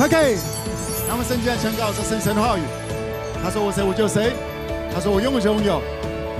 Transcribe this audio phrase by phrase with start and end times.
[0.00, 0.38] OK，
[1.06, 2.62] 他们圣经在宣告是神神的话语。
[3.44, 4.32] 他说我谁我就谁，
[4.94, 5.82] 他说我拥有就拥有，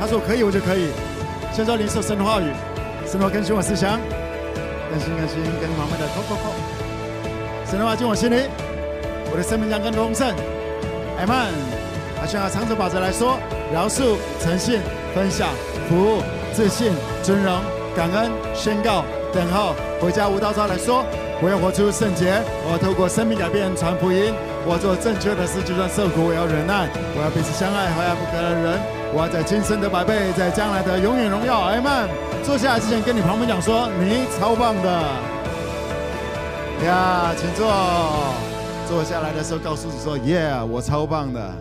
[0.01, 0.89] 他说我可以我就可以。
[1.53, 2.49] 现在领受神的话语，
[3.05, 4.01] 神的话更新我思想，
[4.89, 6.57] 更新更新，跟你慢慢的扣扣扣。
[7.69, 8.49] 神的话进我心里，
[9.31, 10.33] 我的生命将更丰盛。
[11.21, 11.53] 阿门。
[12.19, 13.39] 他需要长着把着来说，
[13.73, 14.81] 饶恕、诚信、
[15.15, 15.49] 分享、
[15.89, 16.23] 服务、
[16.55, 17.61] 自信、尊荣、
[17.97, 19.75] 感恩、宣告、等候。
[20.01, 21.05] 回家无道招来说，
[21.43, 24.35] 我要活出圣洁，我要透过生命改变传福音。
[24.67, 26.87] 我要做正确的事，就算受苦，我要忍耐。
[27.17, 28.79] 我要彼此相爱，和爱不可的人。
[29.15, 31.61] 我要在今生得百倍，在将来的永远荣耀。
[31.61, 32.09] 阿们。
[32.45, 34.89] 坐下来之前，跟你旁边讲说，你超棒的
[36.85, 37.73] 呀，请坐。
[38.87, 41.55] 坐下来的时候，告诉你说，耶，我超棒的。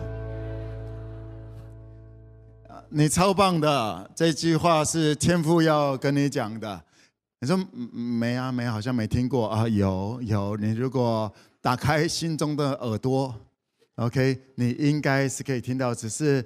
[2.90, 6.80] 你超棒的，这句话是天父要跟你讲的。
[7.40, 7.56] 你说
[7.92, 9.66] 没啊，没，好像没听过啊。
[9.68, 11.32] 有有，你如果。
[11.62, 13.34] 打开心中的耳朵
[13.96, 16.42] ，OK，你应该是可以听到，只是，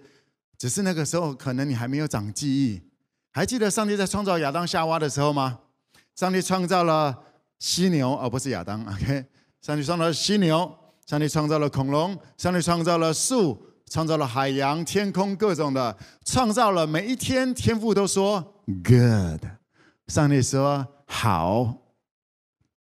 [0.59, 2.83] 只是那个时候可能你还没有长记忆。
[3.31, 5.61] 还记得上帝在创造亚当夏娃的时候吗？
[6.17, 7.17] 上帝创造了
[7.61, 9.25] 犀牛，而、不是亚当，OK。
[9.61, 10.69] 上帝创造了犀牛，
[11.07, 13.57] 上帝创造了恐龙，上帝创造了树，
[13.89, 18.43] 创造了海洋、天空各种的，创造了每一天，天父都说
[18.83, 19.45] good，
[20.09, 21.77] 上帝说好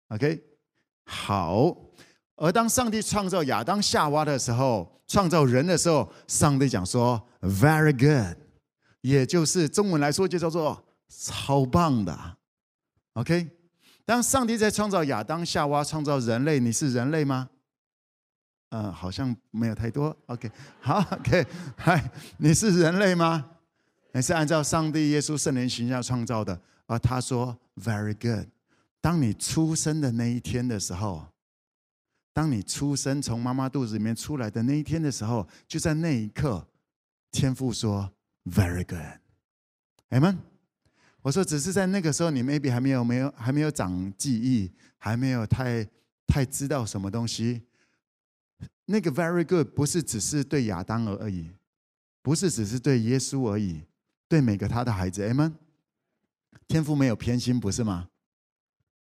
[0.08, 0.42] ，OK，
[1.06, 1.76] 好。
[2.36, 8.38] 而当上帝创造亚当夏娃的时候，创造人的时候，上帝讲说 “very good”，
[9.02, 12.38] 也就是中文来说就叫做超棒的。
[13.14, 13.50] OK，
[14.06, 17.50] 当上帝在创造亚当夏娃、创造人类，你是人类吗？
[18.70, 20.16] 呃，好像没有太多。
[20.28, 23.46] OK，好，OK，嗨，你是人类吗？
[24.14, 26.58] 你是按照上帝、耶稣、圣灵形象创造的。
[26.90, 28.50] 而他说 “very good”，
[29.00, 31.28] 当你出生的那一天的时候。
[32.32, 36.66] 当你出生从妈妈肚子里面出来的那一天的时候，就在那一刻，
[37.32, 38.10] 天父说
[38.46, 40.38] “very good”，Amen。
[41.22, 45.86] 我说只是在那个时候，你 maybe 还没有没有还没有长记忆，还没有太
[46.28, 47.64] 太知道什么东西。
[48.86, 51.50] 那个 “very good” 不是只是对亚当而已，
[52.22, 53.82] 不是只是对耶稣而已，
[54.30, 55.52] 对每个他的孩子，Amen。
[56.70, 58.08] 天父没有偏心，不是吗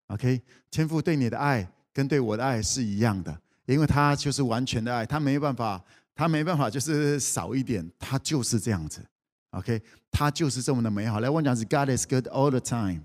[0.09, 0.43] ？OK，
[0.73, 1.71] 天父对你的爱。
[1.91, 3.37] 跟对我的爱是一样的，
[3.67, 5.83] 因为他就是完全的爱，他没办法，
[6.15, 9.05] 他没办法就是少一点，他就是这样子
[9.51, 11.19] ，OK，他就是这么的美好。
[11.19, 13.01] 来，我讲是 God is good all the time，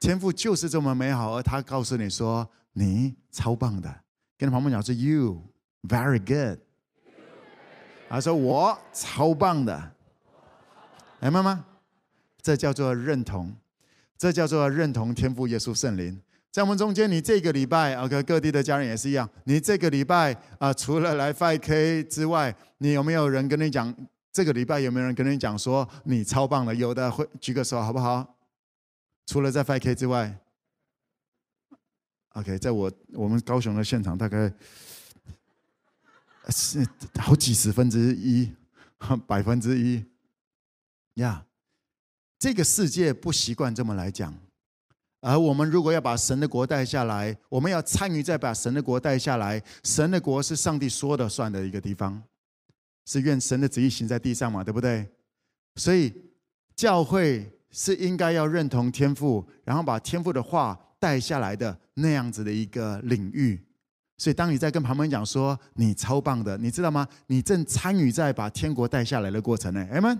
[0.00, 4.00] 天赋就是这么美好，而他告诉你说你超棒的，
[4.36, 5.44] 跟旁边讲说 You
[5.84, 6.58] very good，
[8.08, 9.92] 他说我超棒的，
[11.20, 11.64] 哎，妈妈，
[12.46, 13.52] 这叫做认同，
[14.16, 16.22] 这叫做认同天赋耶稣圣灵。
[16.52, 19.28] 在我们中间，你这个礼拜，OK，各地的家人也是一样。
[19.46, 23.92] 你这个礼拜啊，除了来 Five K 之外，你有没有人跟你讲？
[24.32, 26.72] 这个礼拜有没有人跟你讲说你超棒的？
[26.72, 28.36] 有的会举个手，好不好？
[29.26, 30.38] 除了在 Five K 之外
[32.34, 34.52] ，OK，在我我们高雄的现场，大概
[36.50, 36.86] 是
[37.18, 38.52] 好几十分之一，
[39.26, 40.04] 百分之一，
[41.14, 41.44] 呀，
[42.38, 44.34] 这个世界不习惯这么来讲。
[45.20, 49.60] 而我们如果要把神的国带下来，我们要参与再把神的国带下来。
[49.82, 52.22] 神的国是上帝说的算的一个地方，
[53.06, 55.08] 是愿神的旨意行在地上嘛，对不对？
[55.76, 56.12] 所以
[56.76, 63.60] 教会是应该要认同天赋，然后把天赋的话带下来的那样子的一个领域。
[64.18, 67.08] 所以当你在跟旁边讲说你超棒的，你知道吗？
[67.26, 69.88] 你正参与在把天国带下来的过程呢。
[69.90, 70.16] 阿们，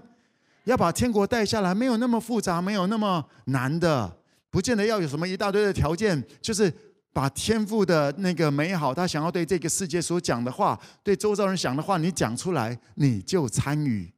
[0.67, 4.19] 要把天国带下来，没有那么复杂，没有那么难的。
[4.51, 6.73] 不见得要有什么一大堆的条件，就是
[7.13, 14.13] 把天赋的那个美好，他想要对这个世界所讲的话，对周遭人讲的话，你讲出来，你就参与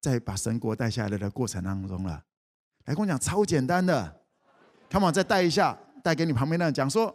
[0.00, 2.22] 在把神国带下来的过程当中了。
[2.86, 4.20] 来跟我讲，超简单的
[4.90, 7.14] ，Come on，再带一下，带给你旁边的人讲说，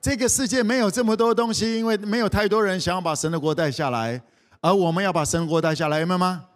[0.00, 4.20] 这个世界没有这么多东西，因为没有太多人想要把神的国带下来，
[4.60, 6.46] 而我们要把神的国带下来，有没有吗？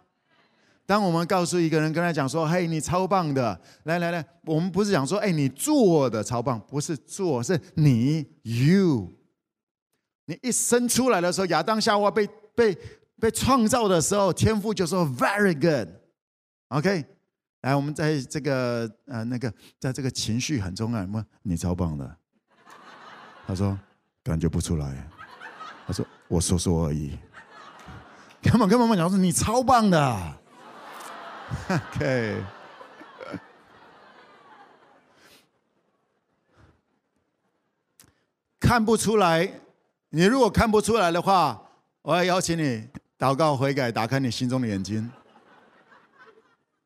[0.87, 9.11] 当我们告诉一个人，跟他讲说：“嘿，你超棒的！”来来来，我们不是讲说：“哎，你做的超棒。”不是做，是你 you。
[10.25, 12.77] 你一生出来的时候，亚当夏娃被被
[13.19, 15.89] 被创造的时候，天父就说：“Very good。”
[16.69, 17.05] OK，
[17.61, 21.23] 来，我们在这个呃那个，在这个情绪很重要，什么？
[21.41, 22.17] 你超棒的。
[23.47, 23.77] 他说
[24.23, 25.07] ：“感觉不出来。”
[25.85, 27.17] 他说：“我说说而已。”
[28.41, 30.37] 根本根本不讲说：“你超棒的。”
[31.69, 32.43] OK。
[38.59, 39.47] 看不出来，
[40.09, 41.61] 你如果看不出来的话，
[42.01, 42.87] 我要邀请你
[43.19, 45.07] 祷告悔改，打开你心中的眼睛，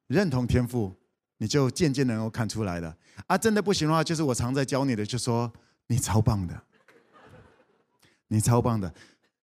[0.07, 0.93] 认同天赋，
[1.37, 2.93] 你就渐渐能够看出来了。
[3.27, 5.49] 啊，真的不行的话，就是我常在教你的，就说。
[5.89, 6.63] 你超棒的，
[8.27, 8.93] 你超棒的。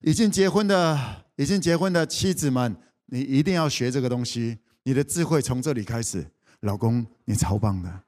[0.02, 2.76] 已经结婚的，已经结婚的妻子们，
[3.08, 4.60] 你一定要学这个东西。
[4.84, 8.02] 你的智慧从这里开始，老公，你超棒的。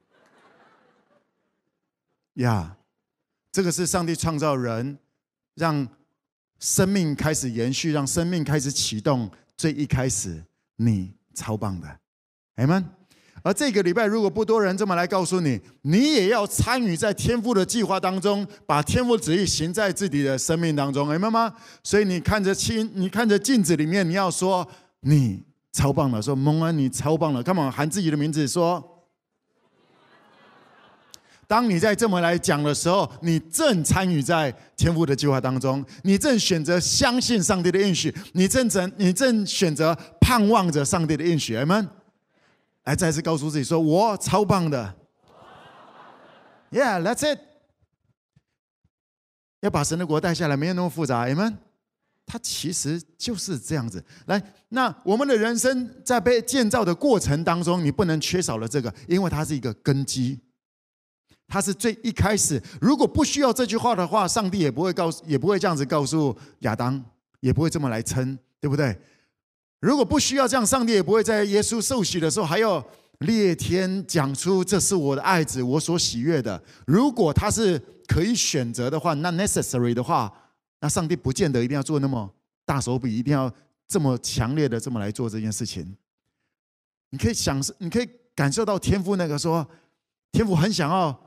[2.34, 2.76] 呀、
[3.50, 4.96] 这个是上帝创造人，
[5.56, 5.88] 让
[6.60, 9.28] 生命开始延续，让生命开始启动。
[9.56, 10.44] 最一开始，
[10.76, 12.00] 你超棒的
[12.54, 12.97] ，Amen。
[13.42, 21.52] 而这个礼拜，如果不多人这么来告诉你，你也要参与在天父的计划当中，把天父旨意行在自己的生命当中明白吗？
[21.82, 24.66] 所以你看着镜，你看着镜子里面，你要说
[25.00, 25.42] 你
[25.72, 28.96] 超棒了，说蒙恩，你超棒了，Come on，喊自己的名字说。
[31.46, 41.88] 当你在这么来讲的时候，你正参与在天父的计划当中，你正选择相信上帝的应许，你正正你正选择盼望着上帝的应许，Amen。
[42.88, 44.94] 来，再次告诉自己说：“我超棒的。”
[46.72, 47.38] Yeah，that's it。
[49.60, 51.58] 要把神的国带下来，没有那么复杂，Amen。
[52.24, 54.02] 它其实就是这样子。
[54.24, 60.40] 来，那我们的人生在被建造的过程当中，你不能缺少了这个，因为它是一个根基。
[61.46, 67.04] 他是最一开始，如果不需要这句话的话，上帝也不会告诉，也不会这样子告诉亚当，
[67.40, 68.98] 也不会这么来称，对不对？
[69.80, 72.84] 如果不需要这样，上帝也不会在耶稣受洗的时候还要
[73.20, 76.62] 裂天讲出这是我的爱子，我所喜悦的。
[76.86, 80.32] 如果他是可以选择的话，那 necessary 的话，
[80.80, 82.28] 那上帝不见得一定要做那么
[82.64, 83.52] 大手笔，一定要
[83.86, 85.96] 这么强烈的这么来做这件事情。
[87.10, 89.66] 你可以想，你可以感受到天父那个说，
[90.32, 91.24] 天父很想要。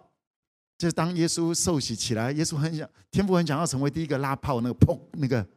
[0.77, 5.47] 就是当耶稣受洗起来，耶稣很想，天父很想要成为第一个拉炮那个砰那个，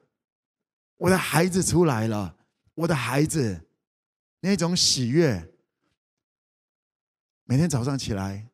[0.99, 2.37] 我的孩子出来了，
[2.75, 3.61] 我的孩子，
[4.41, 5.51] 那种喜悦。
[7.45, 8.49] 每天早上起来，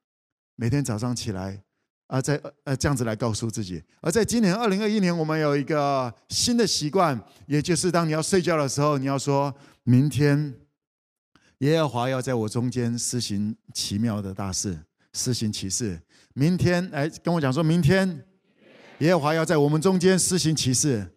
[0.56, 1.62] 每天早上起来，
[2.08, 3.82] 啊，在呃这样子来告诉自己。
[4.00, 10.52] 而在今年二零二一年，我们有一个新的习惯，也就是当你要睡觉的时候，你要说明天，
[11.58, 14.76] 耶和华要在我中间施行奇妙的大事，
[15.12, 16.02] 施行奇事。
[16.34, 18.26] 明天，哎，跟我讲说，明天
[18.98, 21.08] 耶和华要在我们中间施行奇事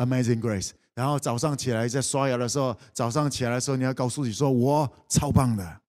[0.00, 0.70] ，Amazing Grace。
[0.94, 5.80] 然后早上起来在刷牙的时候，早上起来的时候，你要告诉你说，我超棒的。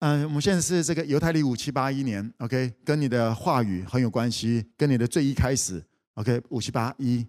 [0.00, 5.82] 嗯，我们现在是这个犹太历五七八一年，OK，跟你的话语很有关系，跟你的最一开始
[6.14, 7.26] ，OK，五七八一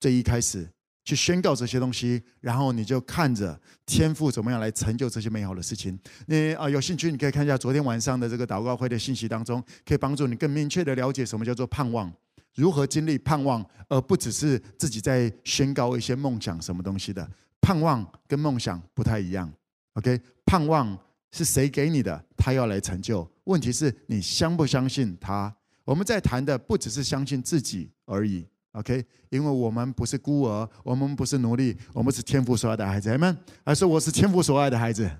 [0.00, 0.68] 最一开始。
[1.04, 5.98] 去宣告这些东西，然后你就看着天赋怎么样来成就这些美好的事情。
[6.26, 12.12] 你啊有兴趣，你可以看一下昨天晚上的这个祷告会的信息当中，可以帮助你更明确的了解什么叫做盼望，
[12.54, 17.26] 如何经历盼望，而不只是自己在宣告一些梦想什么东西的。
[17.60, 19.50] 盼望跟梦想不太一样。
[19.94, 20.98] OK，盼望
[21.30, 22.24] 是谁给你的？
[22.36, 23.26] 他要来成就。
[23.44, 25.54] 问题是你相不相信他？
[25.84, 28.46] 我们在谈的不只是相信自己而已。
[28.72, 33.10] OK，因为我们不是孤儿，我们不是奴隶，我们是天父所爱的孩子。
[33.10, 33.36] 阿门。
[33.64, 35.10] 还是我是天父所爱的孩子，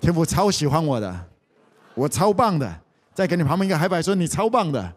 [0.00, 1.28] 天父超喜欢我的，
[1.94, 2.80] 我超棒的。
[3.14, 4.96] 再给你旁边一个海白说你超棒的。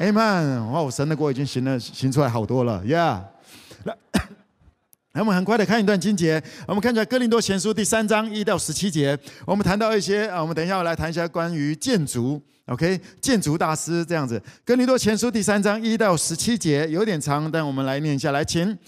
[0.00, 0.72] 阿门。
[0.72, 2.82] 哇，我神的国已经行了，行出来好多了。
[2.86, 3.20] Yeah。
[3.84, 3.96] 来，
[5.12, 9.18] 来，我们很快的看一段经节，我们看一下哥林多前书第三章一到十七节。
[9.44, 12.40] 我们谈到一些啊，我们等一下我来谈一下关于建筑。
[12.64, 18.78] OK，建筑大师这样子，《哥林多前书》第三章一到十七节有点长，但我们来念一下来，请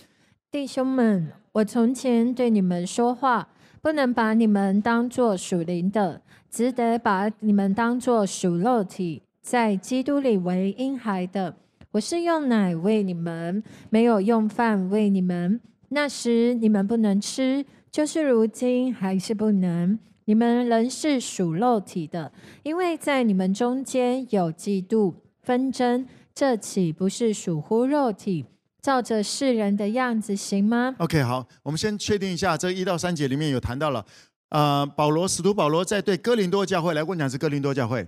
[0.51, 3.49] 弟兄们，我从前对你们说话，
[3.83, 11.57] 不能把你们当作属灵的，只得把你们当作属肉体，在基督里为婴孩的。
[11.91, 15.61] 我是用奶喂你们，没有用饭喂你们。
[15.89, 19.99] 那时你们不能吃，就是如今还是不能。
[20.27, 22.33] 你们仍是属肉体的，
[22.63, 28.47] 因为在你们中间有嫉妒纷争，这岂不是属乎肉体，
[28.81, 34.07] 照着世人的样子行吗？OK，好，我们先确定一下，这一到三节里面有谈到了，
[34.51, 38.07] 呃，保罗使徒保罗在对哥林多教会来问讲是哥林多教会，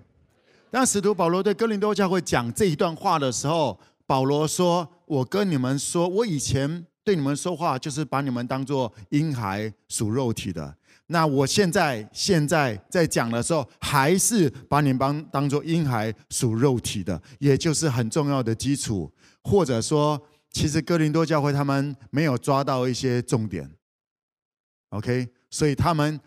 [0.74, 10.76] 当使徒保罗对哥林多教会讲这一段话的时候，保罗说：“我跟你们说，我以前对你们说话，就是把你们当作婴孩属肉体的。”
[11.06, 19.08] 那我现在现在在讲的时候，还是把你们当当做婴孩属肉体的，也就是很重要的基础。
[19.44, 23.70] 或者说，其实哥林多教会他们没有抓到一些重点。
[24.88, 26.20] OK，所以他们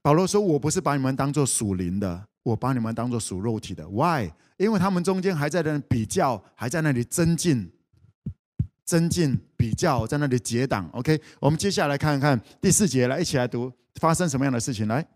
[0.00, 3.86] 保罗说：“我不是把你们当做属灵的，我把你们当做属肉体的。
[3.88, 4.30] Why？
[4.56, 7.70] 因为他们中间还在那比较，还在那里增进、
[8.84, 10.88] 增进比较，在那里结党。
[10.92, 14.88] OK，我们接下来看看第四节，来一起来读，发生什么样的事情？
[14.88, 15.06] 来，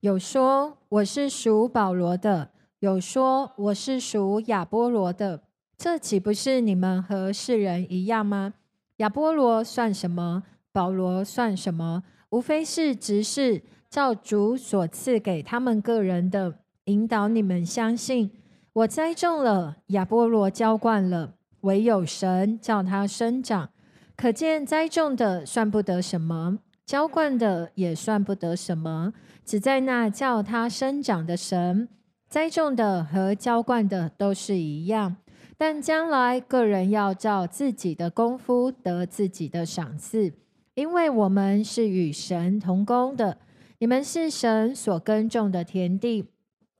[0.00, 5.44] 有说我是属保罗的，有说我是属亚波罗的，
[5.78, 8.54] 这岂不是你们和世人一样吗？
[8.96, 10.42] 亚波罗算什么？
[10.72, 12.02] 保罗算什么？
[12.30, 13.62] 无非是执事。”
[13.92, 18.32] 照主所赐给他们个人的引导，你们相信。
[18.72, 23.70] 我栽种了，亚波罗浇灌了，唯有神叫它生长。
[24.16, 29.12] 可见栽种的算不得什么，浇灌的也算不得什么，
[29.44, 31.88] 只在那叫它生长的神。
[32.28, 35.16] 栽种的和浇灌的都是一样，
[35.56, 40.32] 但将来个人要照自己的功夫得自己的赏赐，
[40.74, 43.38] 因为我们是与神同工的。
[43.78, 46.26] 你们是神所耕种的田地，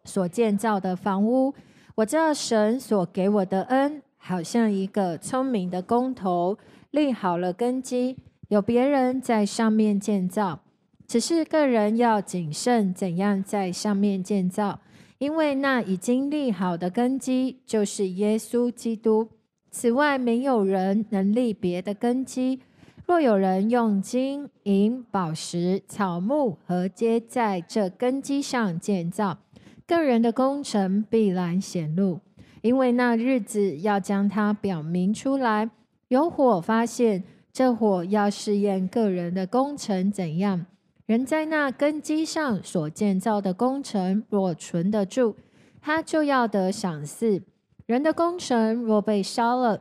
[0.05, 1.55] 所建造的房屋。
[1.95, 6.57] 我知道神所给我的恩，好像一个聪明的工头
[6.91, 8.17] 立好了根基，
[8.49, 10.61] 有别人在上面建造。
[11.07, 14.81] 只是个人要谨慎，怎样在上面建造，
[15.19, 19.29] 因为那已经立好的根基就是耶稣基督。
[19.71, 22.61] 此外，没有人能立别的根基。
[23.07, 29.39] 若有人用金银宝石草木和皆在这根基上建造，
[29.93, 32.19] 个人的工程必然显露，
[32.63, 35.69] 因为那日子要将它表明出来。
[36.09, 37.23] 有火发现，
[37.53, 40.65] 这火要试验个人的工程怎样。
[41.05, 45.35] 人在那根基上所建造的工程若存得住，
[45.83, 47.43] 他就要得赏赐；
[47.85, 49.79] 人的工程若被烧了，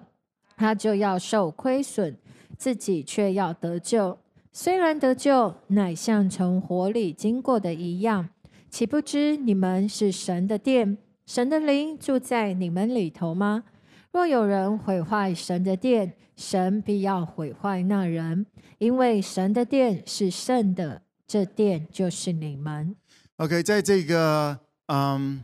[0.58, 2.18] 他就要受亏损。
[2.58, 4.18] 自己却要得救，
[4.52, 8.28] 虽然得救，乃像从火里经过的一样。
[8.72, 13.66] 岂不知你们是神的殿，神的灵住在你们里头吗？
[14.14, 18.46] 若有人毁坏神的殿，神必要毁坏那人，
[18.78, 22.96] 因为神的殿是圣的，这殿就是你们。
[23.36, 25.44] OK，在这个嗯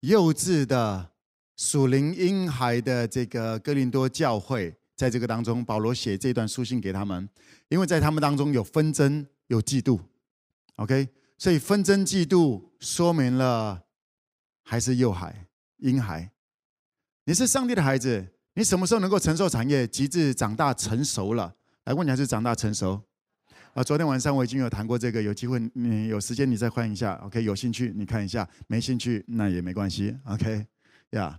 [0.00, 1.10] 幼稚的
[1.56, 4.72] 属灵婴孩的这个哥林多教会。
[4.94, 7.28] 在这个当中，保罗写这段书信给他们，
[7.68, 10.00] 因为在他们当中有纷争、有嫉妒
[10.74, 11.06] ，OK，
[11.38, 13.84] 所以纷争、嫉妒说明了
[14.64, 16.32] 还是幼孩、婴孩。
[17.24, 21.54] 你是上帝的孩子，你什么时候能够承受产业，及至长大成熟了？
[21.84, 23.00] 来问你还是长大成熟？
[23.72, 30.66] 啊，昨天晚上我已经有谈过这个，有机会你有时间你再换一下，OK，有兴趣你看一下，没兴趣那也没关系，OK，
[31.10, 31.38] 呀、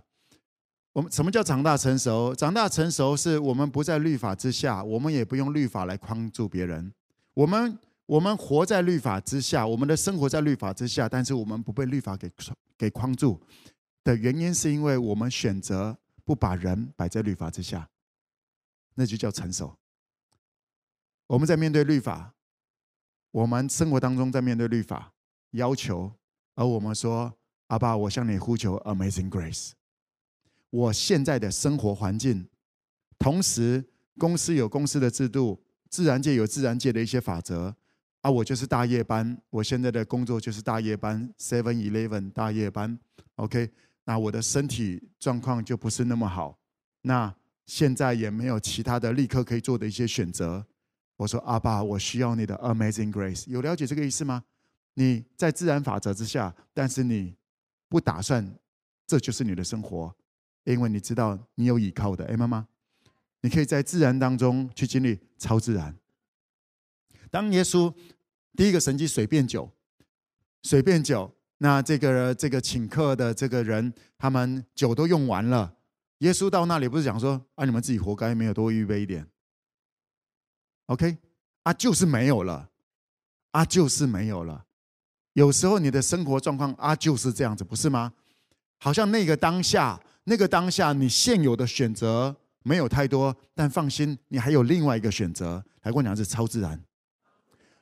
[0.92, 2.34] 我们什么叫长大成熟？
[2.34, 6.92] 长大成熟是我们不在律法之下，我们也不用律法来框住别人。
[7.34, 7.78] 我们
[8.10, 12.28] 我们活在律法之下，我们的生活在律法之下，但是我们不被律法给
[12.76, 13.40] 给框住
[14.02, 17.88] 的原因，是因为我们选择不把人摆在律法之下，
[18.94, 19.76] 那就叫成熟。
[21.28, 22.34] 我们在面对律法，
[23.30, 25.12] 我们生活当中在面对律法
[25.52, 26.12] 要求，
[26.56, 27.32] 而我们说
[27.68, 29.70] ：“阿爸，我向你呼求，Amazing Grace。”
[30.70, 32.48] 我现在的生活环境，
[33.20, 33.88] 同时
[34.18, 37.76] 公司有公司的制度，自然界有自然界的一些法则，
[38.20, 42.98] 啊，我就是大夜班，我现在的工作就是大夜班，Seven Eleven 大夜班
[43.36, 43.70] ，OK，
[44.04, 46.58] 那我的身体状况就不是那么好，
[47.02, 47.34] 那
[47.66, 50.66] 现在也没有其他的立刻可以做的一些选择。
[51.16, 54.44] 我说阿爸，我需要你的 Amazing Grace，有了解这个意思吗？
[54.94, 57.34] 你在自然法则之下，但是你
[57.88, 58.54] 不打算
[59.06, 60.14] 这就是你的生活。
[60.64, 62.66] 因为你知道你有依靠的，哎，妈妈，
[63.40, 65.96] 你可以在自然当中去经历超自然。
[67.30, 67.92] 当耶稣
[68.56, 69.70] 第一个神迹水变酒，
[70.62, 75.74] 水变酒，那这个这个请客的这个人，他们酒都用完了，
[76.18, 79.26] 耶稣到那里不是讲说啊，你们自己活该，没有多预备一点
[80.86, 81.16] ，OK，
[81.62, 82.68] 啊，就是没有了，
[83.52, 84.66] 啊，就是没有了。
[85.34, 88.12] 有时候你的生活状况啊就是这样子，不是吗？
[88.78, 90.00] 好像那个当下。
[90.24, 95.64] 那个当下，你现有的选择没有太多，但放心，你还有另外一个选择。
[95.82, 96.80] 来跟我讲是超自然，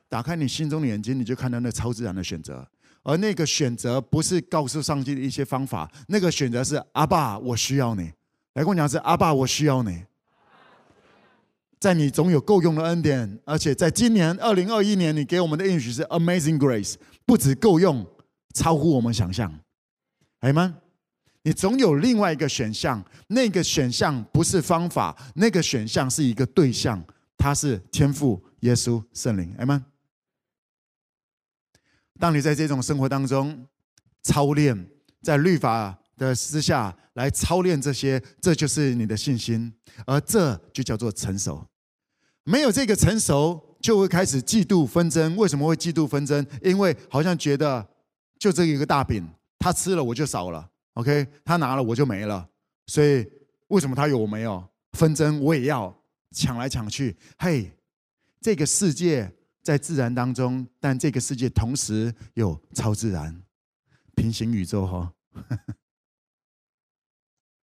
[0.09, 2.67] 打开你心中的眼睛，你就看到那超自然的选择。
[3.03, 8.11] 而那个选择不是告诉上帝的一些方法，那个选择是阿爸，我需要你。
[8.55, 10.03] 来跟我讲是阿爸，我需要你。
[11.79, 18.05] 在你总有够用的恩典，而且在今年二零二一年，你给我们的应许是 Amazing Grace，不止够用，
[18.53, 19.57] 超乎我们想象。
[20.41, 20.73] 阿们。
[21.43, 27.01] 你总有另外一个选项，那个选项不是方法，那个选项是一个对象，
[27.37, 29.81] 它是天赋、耶稣、圣灵，阿们。
[32.19, 33.65] 当你在这种生活当中
[34.21, 34.87] 操练，
[35.21, 39.73] 在律法的之下来操练这些，这就是你的信心，
[40.05, 41.65] 而这就叫做成熟。
[42.43, 45.35] 没有这个成熟，就会开始嫉妒纷争。
[45.37, 46.45] 为什么会嫉妒纷争？
[46.61, 47.87] 因为好像觉得
[48.37, 49.25] 就这一个大饼，
[49.57, 51.25] 他吃了我就少了，OK？
[51.45, 52.47] 他拿了我就没了，
[52.87, 53.25] 所以
[53.69, 54.61] 为什么他有我没有？
[54.93, 55.95] 纷争我也要
[56.31, 57.15] 抢来抢去。
[57.37, 57.71] 嘿，
[58.41, 63.43] 这个世界在自然当中，但这个世界同时有超自然、
[64.15, 65.13] 平行宇宙哈。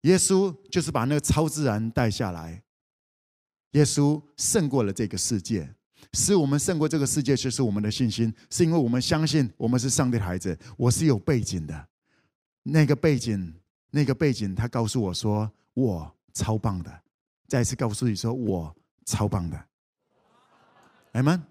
[0.01, 2.63] 耶稣就是把那个超自然带下来。
[3.71, 5.73] 耶稣胜过了这个世界，
[6.13, 10.57] 使我们胜过这个世界，就是我们的信心，是因为我们相信我们是上帝的孩子。
[10.75, 11.87] 我是有背景的，
[12.63, 13.53] 那个背景，
[13.91, 17.01] 那个背景，他告诉我说，我超棒的。
[17.47, 19.65] 再次告诉你说，我超棒的。
[21.11, 21.50] 阿们。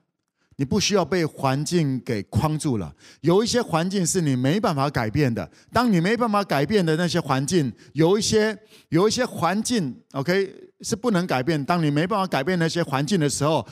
[0.61, 5.51] 你不需要被环境给框住了，有一些环境是你没办法改变的。
[5.73, 8.55] 当你没办法改变的那些环境，有一些
[8.91, 11.65] 有一些环境，OK 是不能改变。
[11.65, 13.67] 当你没办法改变那些环境的时候，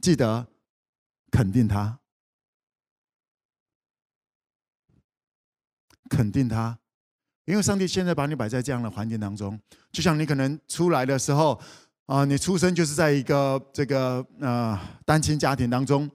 [0.00, 0.46] 记得
[1.32, 1.98] 肯定他，
[6.08, 6.78] 肯定他，
[7.46, 9.60] 因为上帝现在把你摆在这样的环境当中，
[9.90, 11.60] 就像你可能出来的时候。
[12.06, 16.08] 啊，你出生就是在一个这个呃单亲家庭当中，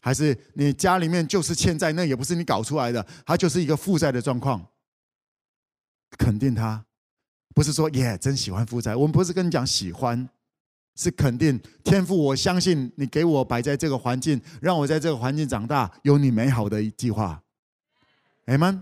[0.00, 1.92] 还是你家里面就是欠债？
[1.92, 4.64] 那也不是你搞出来的，它就是一个负债的状况。
[6.16, 6.84] 肯定他，
[7.54, 8.94] 不是说耶真喜欢负债。
[8.94, 10.28] 我们不是跟你讲喜欢，
[10.94, 12.16] 是肯定天赋。
[12.16, 17.42] 我相信你给我摆在这个环境，让我在这个环境长大，有你美好的计划。
[18.44, 18.80] 阿们，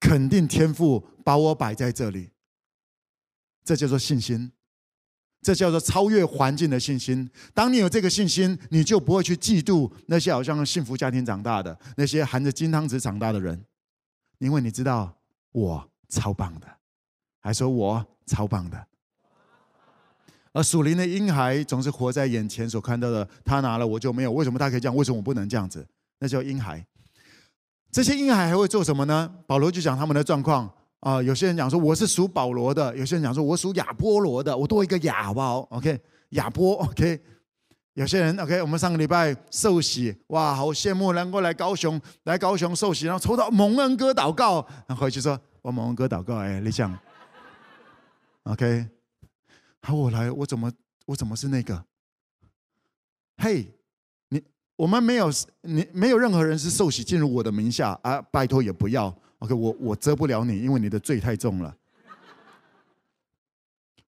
[0.00, 2.30] 肯定天赋把我摆在这里，
[3.62, 4.50] 这叫做信心。
[5.44, 7.30] 这叫做超越环境的信心。
[7.52, 13.62] 当你有这个信心，你就不会去嫉妒那些好像幸福家庭长大的、那些含着金汤匙长大的人，
[14.38, 15.14] 因为你知道
[15.52, 16.66] 我超棒的，
[17.40, 18.86] 还说我超棒的。
[20.54, 24.96] 而属灵的婴孩总是活在眼前所看到的，他拿了我就没有，为什么他可以这样？
[24.96, 25.86] 为什么我不能这样子？
[26.20, 26.82] 那叫婴孩。
[27.92, 29.30] 这些婴孩还会做什么呢？
[29.46, 30.72] 保罗就讲他们的状况。
[31.04, 37.20] 啊，有些人讲说我是属保罗的，有些人讲说我属亚波罗的，我多一个亚好不好？OK，亚波 OK。
[37.92, 46.98] 有些人 OK，我们上个礼拜受洗，哇，好羡慕能够来高雄，来高雄受洗，然后抽到蒙恩哥祷告，然后回去说我蒙恩哥祷告，哎，你讲
[48.44, 48.88] OK，
[49.82, 50.72] 好，我来，我怎么
[51.06, 51.84] 我怎么是那个？
[53.36, 53.72] 嘿，
[54.30, 54.42] 你
[54.74, 59.14] 我们没有你没有任何人是受洗进入我的名下啊，拜托也不要。
[59.44, 61.76] OK，我我遮不了你，因为你的罪太重了。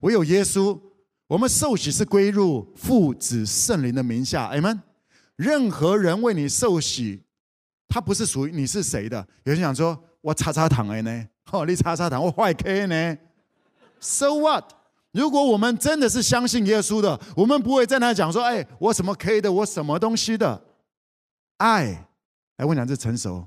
[0.00, 0.78] 唯有耶稣，
[1.26, 4.46] 我们受洗是归入父子圣灵的名下。
[4.46, 4.82] 阿们。
[5.36, 7.22] 任何人为你受洗，
[7.86, 9.18] 他不是属于你是谁的。
[9.44, 11.28] 有人想说，我叉叉糖哎呢？
[11.52, 13.18] 哦，你叉叉糖，我坏 K 呢
[14.00, 14.72] ？So what？
[15.12, 20.64] 如果我们真的是相信耶稣的，我们不会在那讲说，哎，我什么 K 的，我什么东西的？
[21.58, 22.08] 爱，
[22.56, 23.46] 哎，我两次成熟。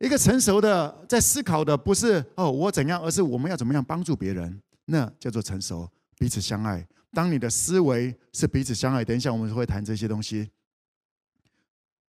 [0.00, 6.86] 一个成熟的在思考的不是哦我怎样，而是我们要怎么样帮助别人，那叫做成熟，彼此相爱。
[7.12, 10.50] 当你的思维是彼此相爱，等一下我们会谈这些东西。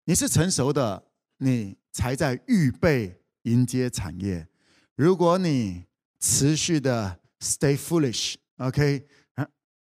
[0.04, 1.02] 你是成熟的，
[1.38, 4.46] 你才在预备迎接产业。
[4.94, 5.84] 如果你
[6.20, 9.04] 持续的 stay foolish，OK，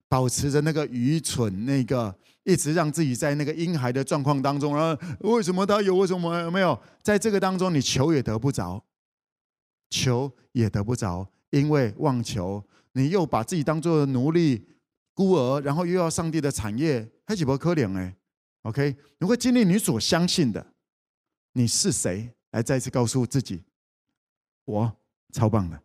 [0.07, 2.15] 保持着那个愚蠢那个。
[2.47, 6.79] 一直让自己在那个婴孩的状况当中，然后为什么他有，为什么没有？
[7.03, 8.81] 在这个当中，你求也得不着，
[9.89, 14.65] 求也得不着，因为妄求，你又把自己当做奴隶、
[15.13, 18.15] 孤儿，然后又要上帝的产业，还几不可怜哎
[18.61, 20.65] ？OK，你会经历你所相信的，
[21.51, 22.33] 你是谁？
[22.51, 23.61] 来再次告诉自己，
[24.63, 24.97] 我
[25.33, 25.77] 超棒的，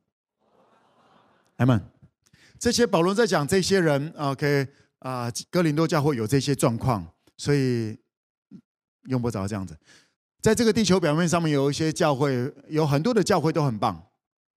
[1.57, 1.85] 阿们。
[2.57, 4.69] 这些保罗在讲这些人，OK。
[5.03, 7.05] 啊，哥林多教会有这些状况，
[7.37, 7.99] 所以
[9.09, 9.77] 用不着这样子。
[10.41, 14.01] 在这个地球表面上面，有一些教会，有很多的教会都很棒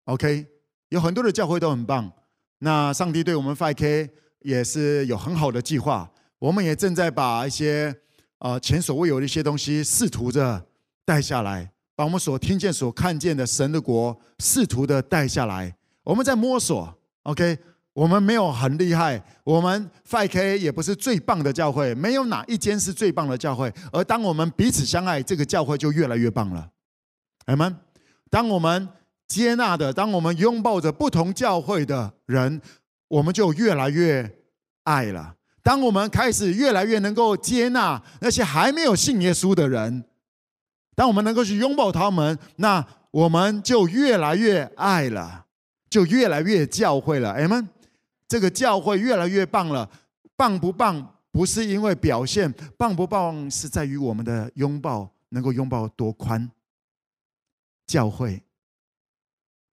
[0.07, 0.45] ，OK，
[0.89, 2.13] 有很多的教会都很棒。
[2.59, 7.95] 那上帝对我们 5K 也是有很好的计划，我们也正在把一些
[8.39, 10.67] 啊前所未有的一些东西试图着
[11.05, 15.77] 带下来，把我们所听见、所看见的神的国试图的带下来。
[16.03, 17.59] 我们在摸索，OK。
[17.95, 23.73] 我们没有很厉害，我们 5K 也不是最棒的教会，没有哪一间是最棒的教会。
[23.93, 26.69] 而当我们彼此相爱，这个教会就越来越棒了。
[27.47, 27.77] 阿们。
[28.31, 28.89] 当我们
[29.29, 32.63] 接纳的，当我们拥抱着不同教会的人，
[33.09, 34.39] 我们就越来越
[34.85, 35.35] 爱了。
[35.63, 40.05] 当我们开始越来越能够接纳那些还没有信耶稣的人，
[40.95, 45.45] 当我们能够去拥抱他们，那我们就越来越爱了，
[45.91, 47.33] 就越来越教会了。
[47.33, 47.69] 阿们，
[48.33, 49.87] 这个教会越来越棒了。
[50.37, 51.21] 棒不棒？
[51.31, 56.51] 不是因为表现，棒不棒是在于我们的拥抱能够拥抱多宽。
[57.87, 58.43] 教会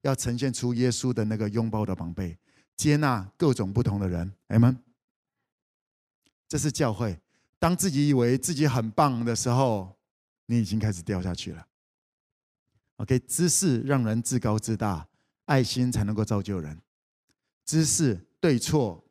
[0.02, 2.38] 要呈现出耶稣的那个拥抱的宝贝，
[2.76, 4.30] 接纳各种不同的人。
[4.48, 4.78] 哎们，
[6.50, 7.18] 这是教会。
[7.60, 9.98] 当自己以为自己很棒的时候，
[10.48, 11.66] 你已经开始掉下去了。
[12.98, 15.08] OK，知识让人自高自大，
[15.46, 16.78] 爱心才能够造就人。
[17.64, 19.04] 知识对错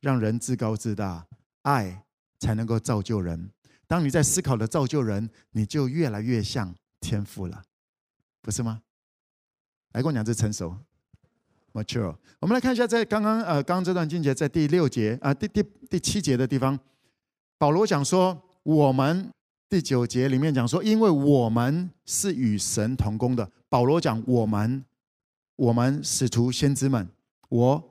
[0.00, 1.26] 让人自高自大，
[1.62, 2.04] 爱
[2.38, 3.50] 才能够造就人。
[3.86, 7.62] 当你在思考的造就人，你就越来越像天赋了，
[8.40, 8.82] 不是吗？
[9.92, 10.76] 来跟我讲这成熟
[11.72, 12.14] ，mature。
[12.38, 16.78] 我们来看一下，在刚刚呃刚刚这段经节，在第六节啊、第第第七节的地方。
[17.58, 19.30] 保罗讲说，我们
[19.68, 23.50] 第九节里面讲说，因为我们是与神同工的。
[23.68, 24.84] 保罗讲我们，
[25.56, 27.08] 我们使徒先知们，
[27.48, 27.89] 我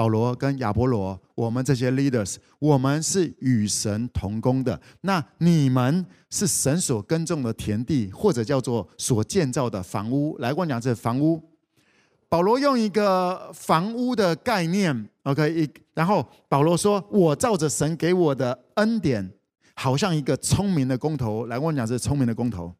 [0.00, 4.80] 保罗跟亚波罗，我们这些 leaders，我们是与神同工的。
[5.02, 10.38] 那你们是神所耕种的田地，或者叫做所建造的房屋。
[10.38, 11.38] 来，我讲这房屋。
[12.30, 19.30] 保罗用一个房屋的概念，OK，一，然后保罗说：“我照着神给我的恩典，
[19.74, 22.74] 好像一个聪明的工头。”来，我讲是聪明的工头。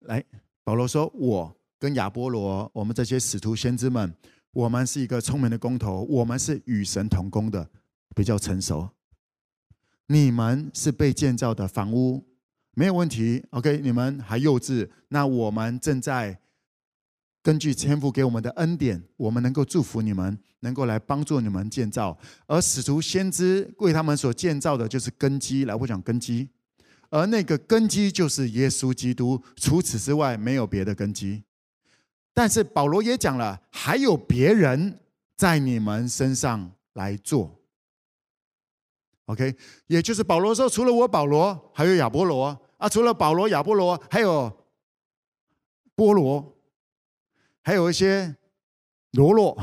[0.00, 0.24] 来，
[0.64, 4.12] 保罗说：“我跟亚波罗，我们这些使徒先知们，
[4.56, 7.68] 我们是一个聪明的工头，我们是与神同工的，
[8.14, 8.88] 比较成熟。
[10.06, 12.24] 你们是被建造的房屋，
[12.72, 13.44] 没有问题。
[13.50, 16.40] OK，你们还幼稚，那我们正在。”
[17.44, 22.18] 根据天父给我们的恩典，我们能够祝福你们，能够来帮助你们建造。
[22.46, 26.48] 而使徒先知为他们所建造的就是根基，来我讲根基。
[27.10, 31.44] 而那个根基就是耶稣基督，除此之外没有别的根基。
[32.36, 35.00] 但是保罗也讲了，还有别人
[35.38, 37.58] 在你们身上来做。
[39.24, 42.44] OK，也就是保罗说，除了我保罗，还有亚波罗
[42.76, 44.52] 啊，除了保罗、亚波罗，还有
[45.94, 46.52] 波罗。
[47.62, 48.36] 还有一些
[49.12, 49.56] 罗罗，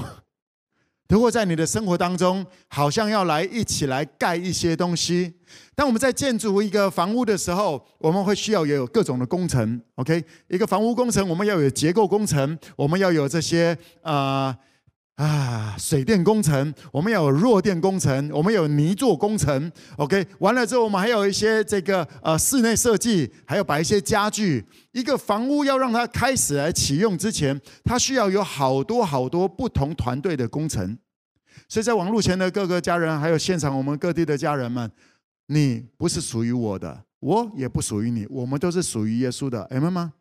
[1.14, 5.32] 如果在你的生活当中，好像要来一起来盖一些东西。
[5.76, 9.80] 当我们在建筑一个房屋的时候，我们会需要有各种的工程。
[9.94, 14.58] OK，一个房屋工程，我们要有结构工程，我们要有这些啊。
[15.16, 24.66] 啊，水电工程，我们要有弱电工程，我们有泥作工程，OK，完了之后，我们还有一些这个呃室内设计，还有摆一些家具。
[24.92, 30.98] 一个房屋要让它开始来启用之前，它需要有好多好多不同团队的工程。
[31.68, 34.92] 所以在网络前的各个家人，还有现场我们各地的家人们，
[35.48, 40.14] 你不是属于我的，我也不属于你，我们都是属于耶稣的，明白吗？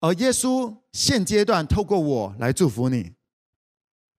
[0.00, 3.12] 而耶稣现阶段透过我来祝福你。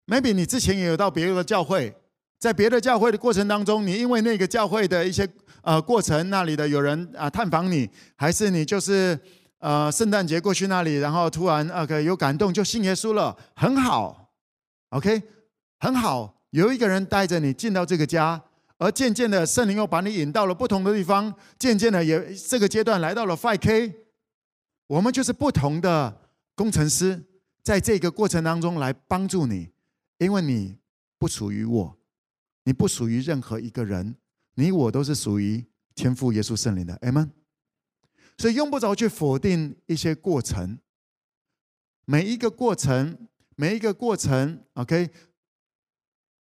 [0.08, 1.96] maybe 你之前也有到别的教会，
[2.40, 5.28] 在别的教会的过程当中，你因为那个教会的一些
[5.62, 9.20] 呃过程，那里的有人啊探访你，还是你就是
[9.60, 14.34] 呃圣诞节过去那里，然后突然 OK 有感动就信耶稣了，很好
[14.90, 15.22] ，OK
[15.80, 18.44] 很好，有一个人带着你进到这个家，
[18.78, 23.94] 而渐渐的圣灵又把你引到了不同的地方，渐渐的也这个阶段来到了 Five K，
[24.88, 26.22] 我们就是不同的
[26.56, 27.24] 工程师，
[27.63, 29.70] 在这个过程当中来帮助你。
[30.20, 30.76] 因为你
[31.20, 31.98] 不属于我，
[32.63, 34.16] 你不属于任何一个人，
[34.56, 35.63] 你我都是属于
[35.94, 37.32] 天父耶稣圣灵的，阿们。
[38.40, 40.80] 所以用不着去否定一些过程，
[42.06, 45.12] 每一个过程，每一个过程，OK。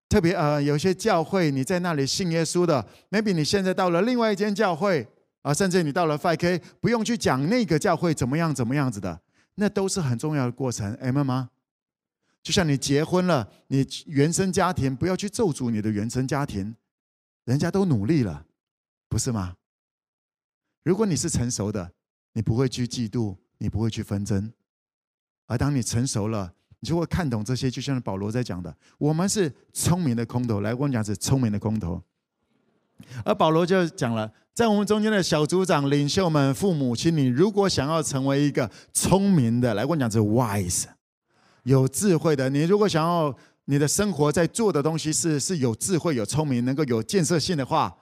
[0.08, 5.08] 特别呃，有些教会你在那里信耶稣的，maybe 你现在到了另外一间教会
[5.42, 9.22] 啊，甚至你到了 5K，不用去讲那个教会怎么样怎么样子的，
[9.56, 11.50] 那都是很重要的过程，，M 吗？
[12.44, 16.76] 就像你结婚了，你原生家庭不要去咒诅你的原生家庭，
[17.46, 18.46] 人家都努力了，
[19.10, 19.56] 不是吗？
[20.84, 21.92] 如果你是成熟的，
[22.34, 24.54] 你不会去嫉妒，你不会去纷争，
[25.48, 26.54] 而当你成熟了，
[26.86, 27.72] 你就会看懂这些。
[27.72, 32.00] 就像保罗在讲的，我们是聪明的空头，来，我讲是聪明的空头。
[33.24, 40.86] 而保罗就讲了，在我们中间的小组长、领袖们、父母亲，你如果想要成为一个聪明的，来，我讲是 wise。
[41.64, 47.98] 有智慧的，你如果想要你的生活在做的东西是是有智慧、有聪明、能够有建设性的话，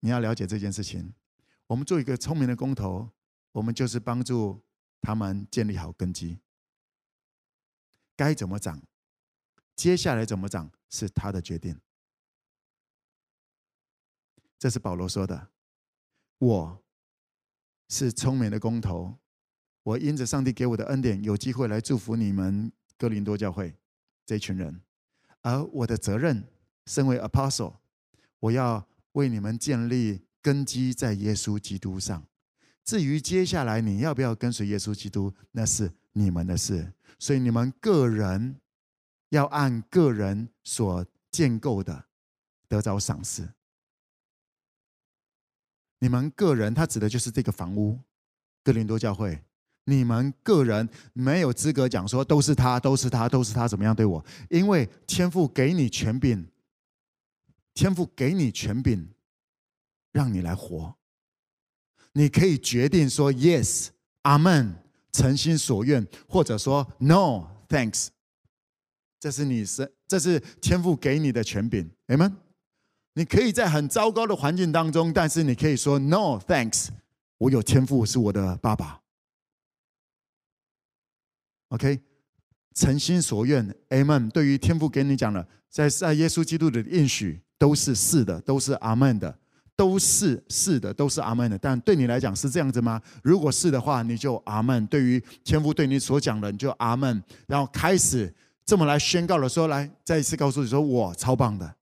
[0.00, 1.12] 你要了解这件事情。
[1.68, 3.08] 我们做一个聪明的工头，
[3.52, 4.60] 我们就是帮助
[5.00, 6.36] 他们建立好根基。
[8.16, 8.82] 该怎么长，
[9.74, 11.80] 接下来怎么长是他的决定。
[14.58, 15.48] 这是保罗说的。
[16.38, 16.84] 我
[17.88, 19.18] 是聪明的工头。
[19.82, 23.76] 我因着上帝给我的恩典，有机会来祝福你们哥林多教会
[24.24, 24.80] 这一群人。
[25.42, 26.48] 而我的责任，
[26.86, 27.76] 身为 apostle，
[28.40, 32.26] 我要为你们建立根基在耶稣基督上。
[32.82, 36.90] 至于接下来你要不要跟随耶稣基督，那是你们的事。
[37.18, 38.58] 所以你们个人
[39.28, 42.06] 要按个人所建构的
[42.66, 43.46] 得着赏赐。
[45.98, 47.98] 你们个人，他指的就是这个房屋，
[48.62, 49.42] 哥林多教会。
[49.86, 54.24] 你们个人没有资格讲说都是他，都是他，都是他怎么样对我？
[54.50, 56.46] 因为天父给你权柄，
[57.72, 59.08] 天父给你权柄，
[60.12, 60.96] 让你来活。
[62.12, 63.88] 你可以决定说 yes，
[64.22, 64.74] 阿门，
[65.14, 68.08] 诚心所愿，或者说 no，thanks。
[69.20, 72.32] 这是你是，这是天父给你的权柄，，Amen。
[73.14, 76.88] 你可以在很糟糕的环境当中，但是你可以说 no，thanks。
[77.38, 79.00] 我有天赋是我的爸爸。
[81.68, 82.00] OK，
[82.74, 84.28] 诚心所愿，Amen。
[84.32, 89.38] 对于天父给你讲的，在在耶稣基督的应许都是是的，都是阿门的，
[89.76, 91.58] 都是是的，都是阿门的。
[91.58, 93.00] 但对你来讲是这样子吗？
[93.22, 94.86] 如果是的话，你就阿门。
[94.86, 97.22] 对于天父对你所讲的，你就阿门。
[97.46, 98.32] 然后开始
[98.64, 101.74] 这么来宣告的时候，来再一次告诉你说：“我超棒的。”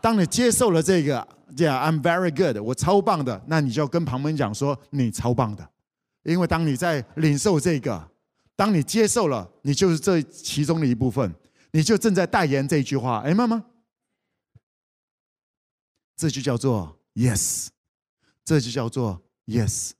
[0.00, 5.68] 当你接受了这个，Yeah，I'm very good，我超棒的，那你就跟旁边讲说：“你超棒的。”
[6.24, 8.10] 因为当你在领受这个。
[8.54, 11.34] 当你接受了，你就是这其中的一部分，
[11.72, 13.20] 你就正在代言这句话。
[13.20, 13.64] 哎，妈妈，
[16.16, 17.68] 这就叫做 yes，
[18.44, 19.92] 这就叫做 yes。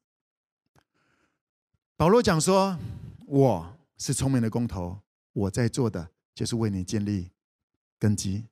[1.97, 2.79] 保罗讲说
[3.27, 4.99] ：“我是聪明的工头，
[5.33, 7.31] 我在做的就是为你建立
[7.99, 8.45] 根基。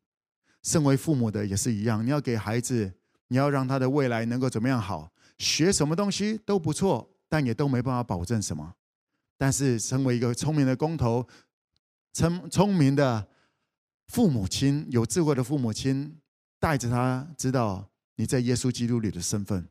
[0.62, 2.92] 身为父母的也是一样，你要给孩子，
[3.29, 8.75] 你要让他的未来能够怎么样好，学什么东西都不错，但也都没办法保证什么。”
[9.37, 11.27] 但是，成为一个聪明的工头，
[12.12, 13.27] 聪聪明的
[14.09, 16.20] 父母亲，有智慧的父母亲，
[16.59, 17.89] 带着他知道
[18.20, 19.66] 你在耶稣基督里的身份，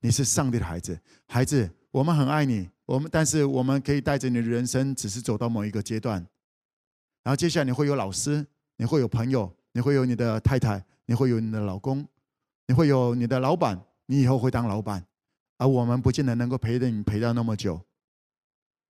[0.00, 0.98] 你是上帝的孩子。
[1.28, 6.16] 孩子，我们很爱你，我们但是我们可以带着你的人生，只是走到某一个阶段，
[7.22, 8.44] 然后接下来你会有老师，
[8.78, 12.04] 你会有朋友，你会有你的太太，你会有你的老公，
[12.66, 15.06] 你会有你的老板，你以后会当老板，
[15.58, 17.80] 而我们不见得能够陪着你陪到那么久。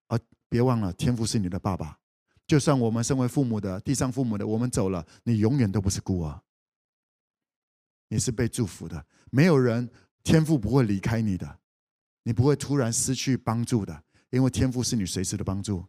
[0.08, 2.00] 而别忘了，天父是你的爸爸。
[2.48, 6.42] 就算我们身为父母的，地上父母的，我们走了，你永远都不是孤儿，
[8.10, 9.06] 你是被祝福的。
[9.30, 9.90] 没有人，
[10.24, 11.60] 天赋不会离开你的，
[12.24, 15.84] 你不会突然失去帮助的，因为天赋是你随时的帮助。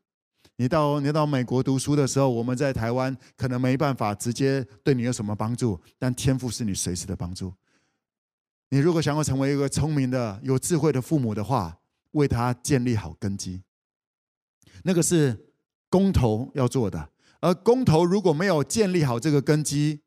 [0.56, 7.54] 你到你到美国读书的时候，我们在台湾可能没办法直接对你有什么帮助，但天赋是你随时的帮助。
[8.70, 11.78] 你如果想要成为一个聪明的、有智慧的父母的话，
[12.10, 13.62] 为他建立好根基。
[14.82, 15.52] 那个是
[15.88, 20.00] 工头要做的，而工头如果没有建立好这个根基，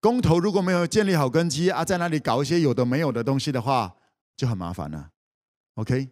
[0.00, 3.94] 工头如果没有建立好根基啊，在那里搞一些有的没有的东西的话，
[4.36, 5.10] 就很麻烦了。
[5.74, 6.08] OK，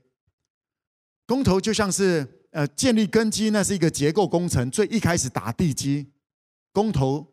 [1.26, 6.12] 工头就像是呃建立根基，那是一个结构工程，最一开始打地基。
[6.72, 7.26] 工头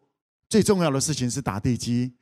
[0.49, 2.13] 最重要的事情是打地基，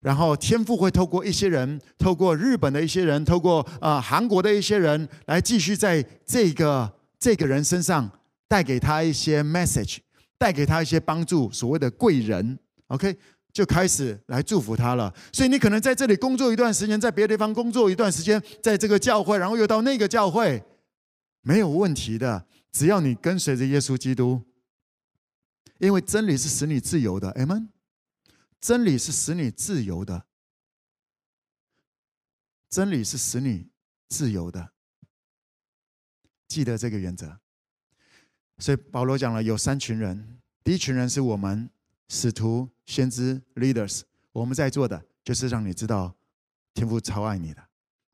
[0.00, 7.00] 然后天赋会透过一些人，透过日本的一些人，透过、呃、韩国的一些人来继续在这个。
[7.22, 8.10] 这个人身上
[8.48, 9.98] 带给他一些 message，
[10.38, 13.14] 带给他一些帮助，所谓的贵人，OK，
[13.52, 15.14] 就开始来祝福他了。
[15.32, 20.62] 所以你可能在这里工作一段时间，在别的地方工作一段时间，在这个教会，然后又到那个教会，
[21.42, 22.46] 没有问题的。
[22.72, 24.42] 只要你跟随着耶稣基督，
[25.78, 27.68] 因为真理是使你自由的，Amen。
[28.60, 30.26] 真理是使你自由的，
[32.68, 33.70] 真理是使你
[34.08, 34.72] 自由的。
[36.46, 37.38] 记得这个原则，
[38.58, 41.70] 所以保罗讲了有三群人，第一群人是我们
[42.08, 44.00] 使徒、先知、leaders，
[44.32, 46.12] 我们在做的就是让你知道
[46.74, 47.62] 天父超爱你的，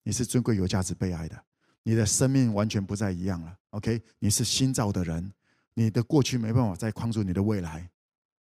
[0.03, 1.45] 你是尊贵、有价值、被爱的，
[1.83, 3.57] 你的生命完全不再一样了。
[3.71, 5.33] OK，你是新造的人，
[5.73, 7.89] 你的过去没办法再框住你的未来。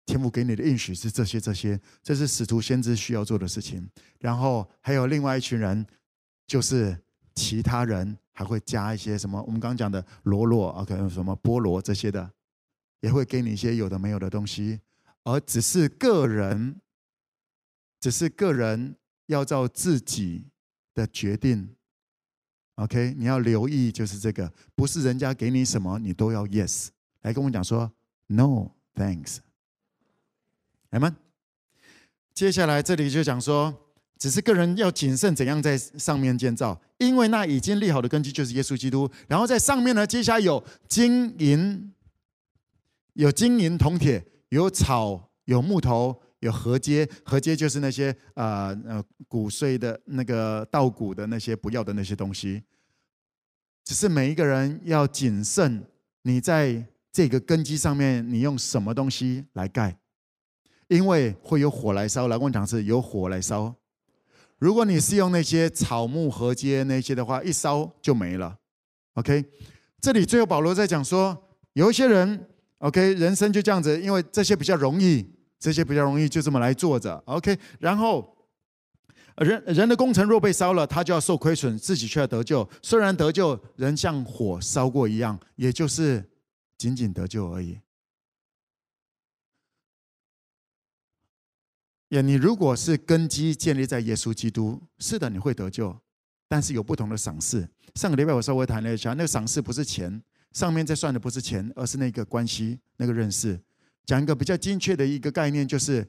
[0.05, 3.89] 天父给你的应许是这些、这些，这是使徒、先知需要做的事情。
[4.19, 5.85] 然后还有另外一群人，
[6.45, 6.97] 就是
[7.35, 8.17] 其他人。
[8.33, 9.41] 还会加一些什么？
[9.47, 12.31] 我们刚刚讲的罗罗啊，可能什么菠萝这些的，
[12.99, 14.79] 也会给你一些有的没有的东西，
[15.27, 16.79] 而只是个人，
[17.99, 20.45] 只是个人要照自己
[20.93, 21.75] 的决定。
[22.75, 26.87] OK，你要留意就是这个，不是人家给你什么你都要 yes，
[27.23, 27.91] 来跟我讲说
[28.27, 29.39] no thanks。
[30.91, 31.13] Amen。
[32.33, 39.11] 接下来这里就讲说，只是个人要谨慎怎样在上面建造，因为那已经立好的根基就是耶稣基督。
[39.27, 41.93] 然后在上面呢，接下来有金银，
[43.11, 47.09] 有金银铜铁，有草，有木头，有禾秸。
[47.25, 52.63] 禾秸就是那些呃呃谷穗的那个稻谷的那些不要的那些东西。
[53.83, 55.83] 只是每一个人要谨慎，
[56.23, 59.97] 你在这个根基上面，你用什么东西来盖？
[60.87, 62.27] 因为会有火来烧。
[62.27, 63.75] 来问场是有火来烧。
[64.57, 68.57] 如果你是用那些草木禾秸那些的话，一烧就没了。
[69.13, 69.45] OK，
[69.99, 75.25] 这里最后保罗在讲说，有一些人，OK，人生就这样子，因为这些比较容易，
[75.59, 77.15] 这些比较容易就这么来做着。
[77.25, 78.35] OK，然后
[79.37, 82.67] 人人的工程若被烧了，他就要受亏损，自己却要得救。
[82.81, 86.29] 虽然得救，人像火烧过一样，也就是
[86.77, 87.79] 仅仅得救而已。
[92.09, 95.99] 也，你如果是根基建立在耶稣基督，是的，你会得救，
[96.47, 97.67] 但是有不同的赏赐。
[97.95, 103.59] 上个礼拜我稍微谈了一下，那个赏赐不是钱，上面在算的不是钱，而是那个关系、那个认识。
[104.05, 106.07] 讲一个比较精确的一个概念，就是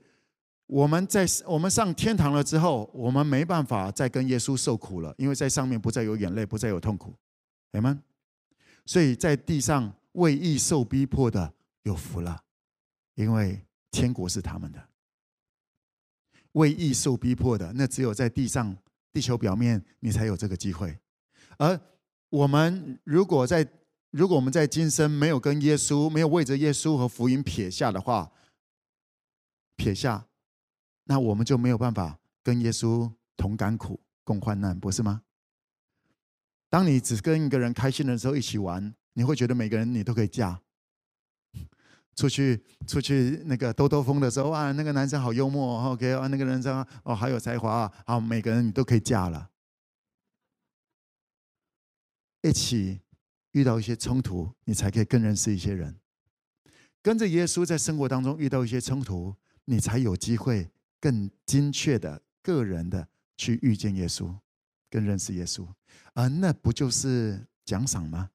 [0.66, 7.14] 我们在我们上天堂了之后，我们没办法再跟耶稣受苦了，因为在上面不再有眼泪，不再有痛苦，
[7.72, 8.02] 明白吗？
[8.86, 12.42] 所以在地上为义受逼迫的有福了，
[13.16, 14.88] 因为天国是他们的。
[16.52, 18.76] 为义受逼迫的，那只有在地上、
[19.12, 20.96] 地球表面，你才有这个机会。
[21.58, 21.78] 而
[22.30, 23.66] 我们如果在，
[24.10, 28.32] 如果我们在今生没有跟耶稣，没有为着耶稣和福音撇下的话，
[29.76, 30.26] 撇下，
[31.04, 35.22] 那我们就没有办法跟耶稣同甘苦、共患难，不是吗？
[36.70, 40.60] 当你只跟一个人开心的时候一起玩，你会觉得每个人你都可以嫁。
[42.14, 49.48] 出去出去那个兜兜风的时候啊，那个男生好幽默，OK 啊，那个男生哦好有才华啊，每个人你都可以嫁了。
[52.42, 53.00] 一起
[53.52, 55.98] 遇到一些冲突，你才可以更认识一些人。
[57.02, 59.34] 跟着耶稣在生活当中遇到一些冲突，
[59.64, 64.34] 你才有机会更精确的个人的去遇见耶稣，
[64.90, 65.66] 更认识耶稣。
[66.14, 68.30] 而那不就是奖赏吗？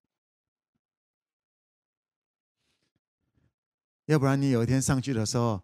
[4.06, 5.64] 要不然你有一天上去的时候，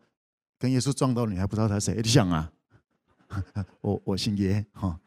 [0.58, 1.96] 跟耶稣撞到，你还不知道他谁？
[1.96, 2.52] 你想啊，
[3.82, 5.00] 我我姓耶哈，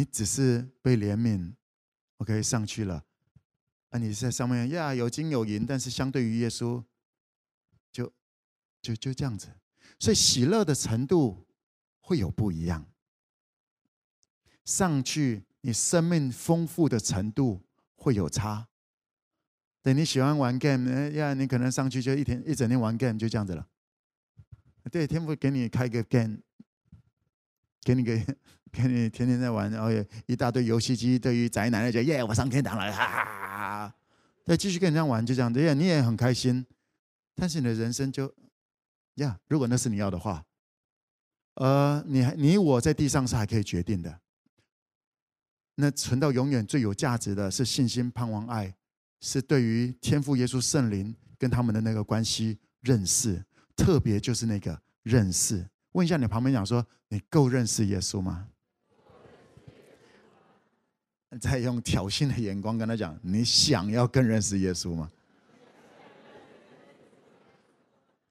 [0.00, 1.52] 你只是被怜悯
[2.16, 3.04] ，OK 上去了，
[3.90, 6.82] 啊你在上面呀有金有银，但是相对于耶稣，
[7.92, 8.10] 就
[8.80, 9.48] 就就这样子，
[9.98, 11.46] 所以喜乐的程度
[11.98, 12.90] 会有不一样，
[14.64, 17.62] 上去你生命丰富的程度
[17.94, 18.68] 会有差。
[19.82, 23.68] 对，你喜欢玩 game，哎呀，你可能上去就一天一整天玩 game 就这样子了。
[24.90, 26.38] 对，天父给你开个 game，
[27.82, 28.18] 给你个
[28.72, 31.18] 给你天天在玩，然后有一大堆游戏机。
[31.18, 33.94] 对于宅男来讲，耶，我上天堂了，哈哈哈哈！
[34.44, 36.64] 对，继续跟人家玩，就这样子，耶，你也很开心。
[37.34, 38.32] 但是你的人生就，
[39.16, 40.44] 呀，如果那是你要的话，
[41.54, 44.20] 呃，你还你我在地上是还可以决定的。
[45.76, 48.74] 那存到永远最有价值的是信心、盼望、爱。
[49.22, 53.44] 是对于天父耶稣圣灵跟他们的那个关系认识，
[53.76, 55.68] 特别就是那个认识。
[55.92, 58.48] 问一下你旁边讲说，你够认识耶稣吗？
[61.40, 65.10] 再用挑衅的眼光跟他讲，你想要更认识耶稣吗？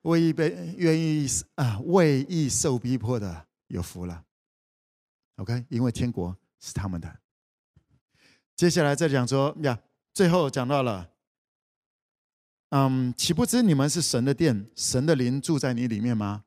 [0.01, 4.23] 为被愿意啊，为义受逼迫的有福了。
[5.35, 7.19] OK，因为天国是他们的。
[8.55, 9.79] 接下来再讲说呀。
[10.12, 11.12] 最后讲到了，
[12.69, 16.43] 嗯，岂不知你们是神的殿，神的灵住在你里面吗？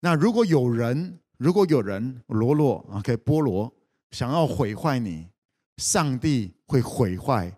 [0.00, 3.74] 那如果有人，如果有人罗罗，OK，波罗
[4.12, 5.28] 想要毁坏你，
[5.80, 7.52] 上帝会毁坏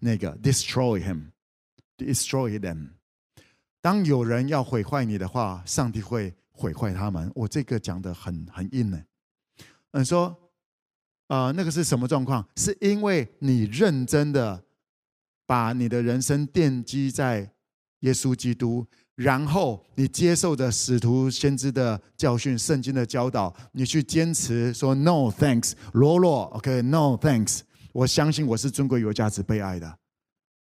[0.00, 2.88] 那个 destroy him，destroy them。
[3.80, 7.30] 当有人要毁坏你的话，上帝会毁坏他们。
[7.34, 9.00] 我这个讲的很很硬呢。
[9.92, 10.36] 嗯，说。
[11.28, 12.42] 啊、呃，那个是什么状况？
[12.56, 14.64] 是因为你认真的
[15.46, 17.52] 把你的人生奠基在
[18.00, 27.60] 耶稣基督，然后你接受着使徒先知的教训、圣经的教导，你去坚持说 “No thanks”，罗罗，OK，No thanks。
[27.92, 29.98] 我相信我是尊贵、有价值、被爱的。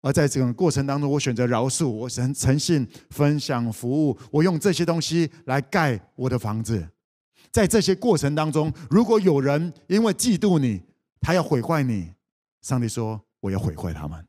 [0.01, 6.89] 而在这个过程当中，我选择饶恕，我诚诚信分享服务，我用这些东西来盖我的房子。
[7.51, 10.83] 在这些过程当中，如果有人因为嫉妒你，
[11.21, 12.13] 他要毁坏你，
[12.63, 14.25] 上帝说：“我要毁坏他们。”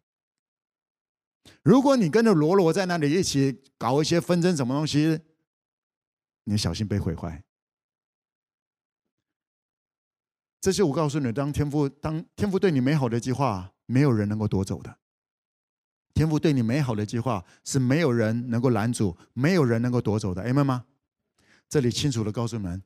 [1.64, 5.20] 如果你跟着罗罗在那里一起搞一些纷争，什么东西，
[6.46, 7.44] 你小心被毁坏。
[10.62, 14.98] 这些我告诉你，当天父当天父对你美好的计划，没有人能够夺走的。
[16.14, 20.44] 天父对你美好的计划是没有人能够拦阻，没有人能够夺走的。
[20.44, 20.86] Amen 吗？
[21.70, 22.84] 这里清楚的告诉你们，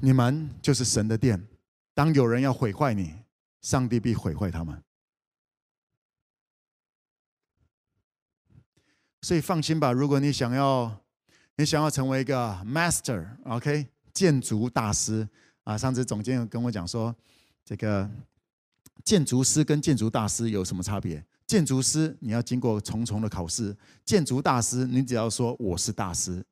[0.00, 1.48] 你们就是神的殿。
[1.94, 3.14] 当有人要毁坏你，
[3.62, 4.82] 上帝必毁坏他们。
[9.22, 11.04] 所以放心吧，如果你想要，
[11.56, 15.26] 你想要成为一个 master，OK，建筑大师。
[15.68, 17.14] 啊，上次总监跟我讲说，
[17.62, 18.08] 这个
[19.04, 21.22] 建筑师跟建筑大师有什么差别？
[21.46, 26.42] 建筑师你要经过重重的考试，建筑大师你只要说我是大师，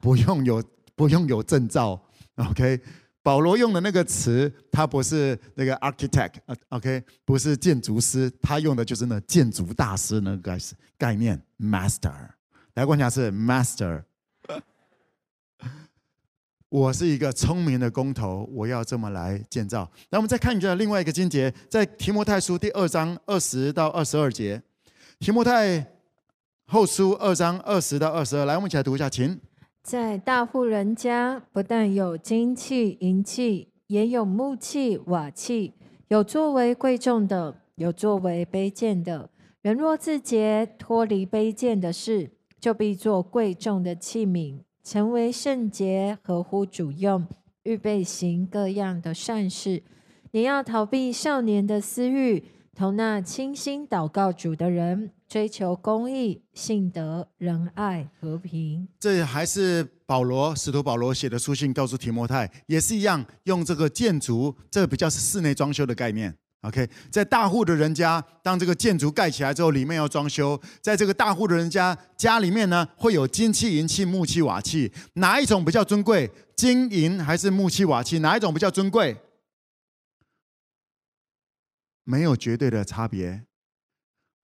[0.00, 0.62] 不用有
[0.94, 1.98] 不用有证照
[2.34, 2.78] ，OK？
[3.22, 7.02] 保罗用的那个词，他不是那个 architect，OK？
[7.24, 10.58] 不是建筑师，他用的就是那建筑大师那个
[10.98, 12.12] 概念，master。
[12.74, 14.04] 来，我讲是 master。
[16.76, 19.90] 我是一个聪明的工头，我要这么来建造。
[20.10, 24.60] 那我们再看一下另外一个经节，在提摩太书第二章二十到二十二节。
[25.18, 25.94] 提摩太
[26.66, 29.40] 后书二章二十到二十二，来，我们一起来读一下，请。
[29.82, 35.72] 在大户人家，不但有金器、银器，也有木器、瓦器，
[36.08, 39.30] 有作为贵重的，有作为卑贱的。
[39.62, 44.65] 人若自洁，脱离卑贱的事，就必做贵重的器皿。
[44.86, 47.26] 成为圣洁，合乎主用，
[47.64, 49.82] 预备行各样的善事。
[50.30, 58.86] 你要逃避少年的私欲，同那清心祷告主的人，追求公义、信德、仁爱、和平。
[59.00, 66.32] 这还是保罗，使徒保罗写的书信，告诉提摩太，也是一样，用这个建筑，这比较是室内装修的概念。
[66.62, 70.60] OK，在大户的人家，当这个建筑盖起来之后，里面要装修。
[70.80, 76.28] 在这个大户的人家家里面呢，会有金器、银器、木器、瓦器，哪一种比较尊贵？
[76.56, 78.18] 金银还是木器、瓦器？
[78.18, 79.16] 哪一种比较尊贵？
[82.02, 83.44] 没有绝对的差别。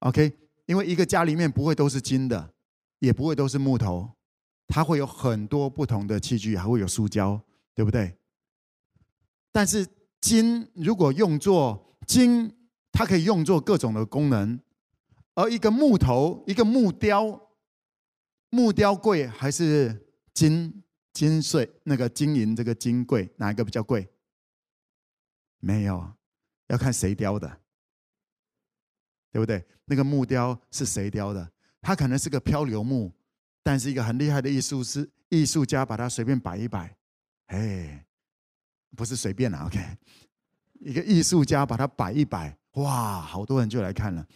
[0.00, 0.32] OK，
[0.66, 2.52] 因为一个家里面不会都是金的，
[3.00, 4.10] 也不会都是木头，
[4.68, 7.40] 它会有很多不同的器具，还会有塑胶，
[7.74, 8.16] 对不对？
[9.50, 9.86] 但是
[10.20, 12.54] 金如果用作金，
[12.90, 14.60] 它可以用作各种的功能，
[15.34, 17.50] 而一个木头，一个木雕，
[18.50, 20.82] 木雕贵还是金
[21.12, 24.08] 金碎那个金银这个金贵，哪一个比较贵？
[25.58, 26.12] 没有，
[26.68, 27.48] 要看谁雕的，
[29.30, 29.64] 对不对？
[29.84, 31.50] 那个木雕是谁雕的？
[31.80, 33.12] 它可能是个漂流木，
[33.62, 36.96] 但是一个很厉害的艺术师、艺术家把它随便摆一摆，
[37.46, 38.06] 哎，
[38.96, 39.78] 不是随便啊，OK。
[40.84, 44.26] 一个艺术家把它摆一摆，哇，好多人就来看了。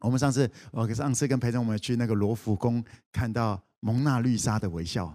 [0.00, 5.12] 我们上次，我上次跟陪着我们去那个罗浮宫，看到蒙娜丽莎的微笑，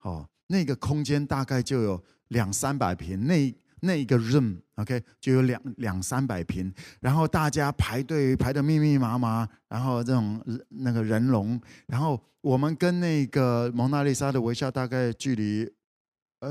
[0.00, 15.70] 哦，那个空间大概就有两三百平，那那一个 room，OK，就有两两三百平，然后大家排队排得密密麻麻，然后这种那个人龙，然后我们跟那个蒙娜丽莎的微笑大概距离，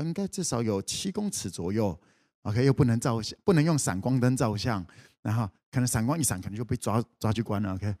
[0.00, 2.00] 应该至少有七公尺左右。
[2.44, 4.86] OK，又不能照相，不能用闪光灯照相，
[5.22, 7.74] 然后可能闪光一闪，可能就被抓抓去关了。
[7.74, 7.94] OK，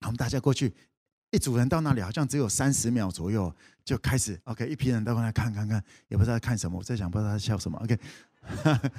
[0.00, 0.74] 我们大家过去，
[1.30, 3.54] 一组人到那里，好像只有三十秒左右
[3.84, 4.40] 就开始。
[4.46, 7.78] OK，一批人都过来看看看，也不知道看什么，我在想，不知道他在笑什么。
[7.78, 7.96] OK，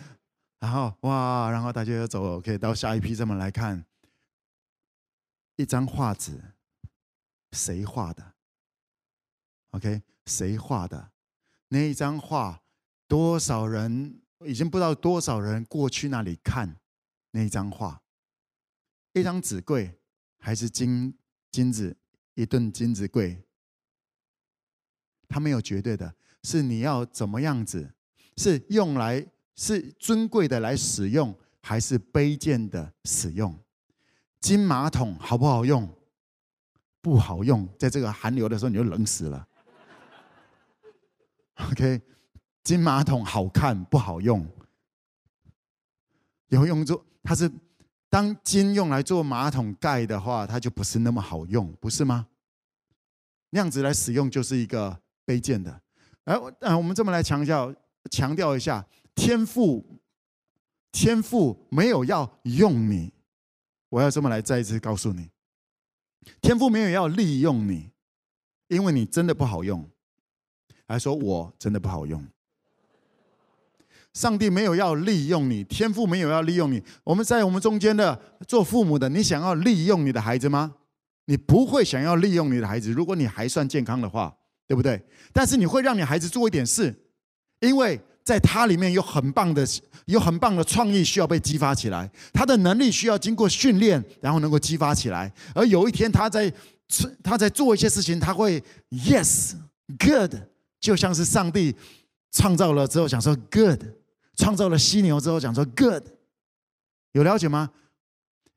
[0.60, 3.84] 然后哇，然后大家又走，OK，到下一批这么来看，
[5.58, 6.40] 一张画纸，
[7.52, 8.24] 谁画的
[9.72, 11.12] ？OK，谁画的？
[11.68, 12.62] 那一张画。
[13.08, 16.78] 多少人已经不知道多少人过去那里看
[17.32, 18.02] 那张画，
[19.14, 20.00] 一张纸贵
[20.40, 21.18] 还是金
[21.52, 21.96] 金子
[22.34, 23.42] 一吨金子贵？
[25.28, 27.94] 它没有绝对的，是你要怎么样子？
[28.38, 29.26] 是用来
[29.56, 33.58] 是尊贵的来使用，还是卑贱的使用？
[34.40, 35.88] 金马桶好不好用？
[37.02, 39.48] 不好用，在这个寒流的时候你就冷死了。
[41.72, 42.02] OK。
[42.66, 44.44] 金马桶好看不好用，
[46.48, 47.50] 有用做它是
[48.10, 52.28] 当金用来做马桶盖的话，它就不是那么好用，不是吗？
[53.52, 55.80] 那样子来使用就是一个卑贱的。
[56.24, 57.72] 哎，嗯，我们这么来强调
[58.10, 60.02] 强调一下，天赋
[60.92, 63.14] 天赋没有要用你，
[63.90, 65.30] 我要这么来再一次告诉你，
[66.42, 67.92] 天赋没有要利用你，
[68.70, 69.88] 因为你真的不好用，
[70.88, 72.26] 还说我真的不好用。
[74.16, 76.82] 上帝没有要利用你，天父没有要利用你。
[77.04, 80.74] 我们在我们中间的做父母的，你想要利用你的孩子吗？
[81.26, 82.92] 你不会想要利用你的孩子。
[82.92, 84.34] 如果你还算健康的话，
[84.68, 85.00] 对不对？
[85.34, 86.96] 但是你会让你孩子做一点事，
[87.60, 89.68] 因为在他里面有很棒的、
[90.06, 95.30] 有很棒的创意需要被激发起来，他的能力需要经过训练，然后能够激发起来。
[95.54, 96.52] 而有一天他在
[97.22, 99.56] 他在做一些事情，他会 yes
[100.00, 100.36] good，
[100.80, 101.76] 就像是上帝
[102.32, 103.82] 创造了之后想说 good，
[104.36, 106.04] 创造了犀牛之后讲说 good，
[107.12, 107.72] 有了解吗？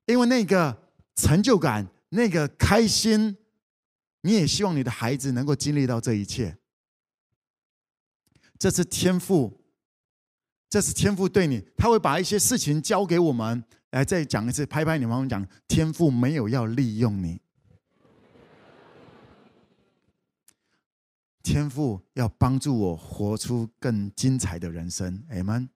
[0.06, 0.76] 因为那个
[1.14, 3.36] 成就感，那个开心。
[4.22, 6.58] 你也希望你的孩子能够经历到这一切，
[8.58, 9.60] 这是天赋，
[10.68, 13.62] 这是天赋对你，他会把一些事情交给我们。
[13.90, 17.40] 来，再讲一次，拍拍你妈妈讲，天赋没有要利用你，
[21.42, 25.22] 天父要帮助我活出更精彩的人生。
[25.30, 25.68] 阿门。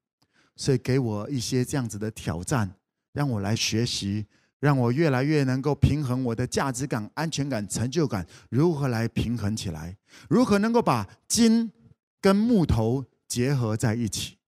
[0.56, 2.70] 所以给我一些这样子的挑战，
[3.12, 4.26] 让我来学习。
[4.60, 9.96] 让我越来越能够平衡我的价值感、安全感、成就感，如何来平衡起来？
[10.28, 11.68] 如何能够把金
[12.20, 14.38] 跟木头结合在一起？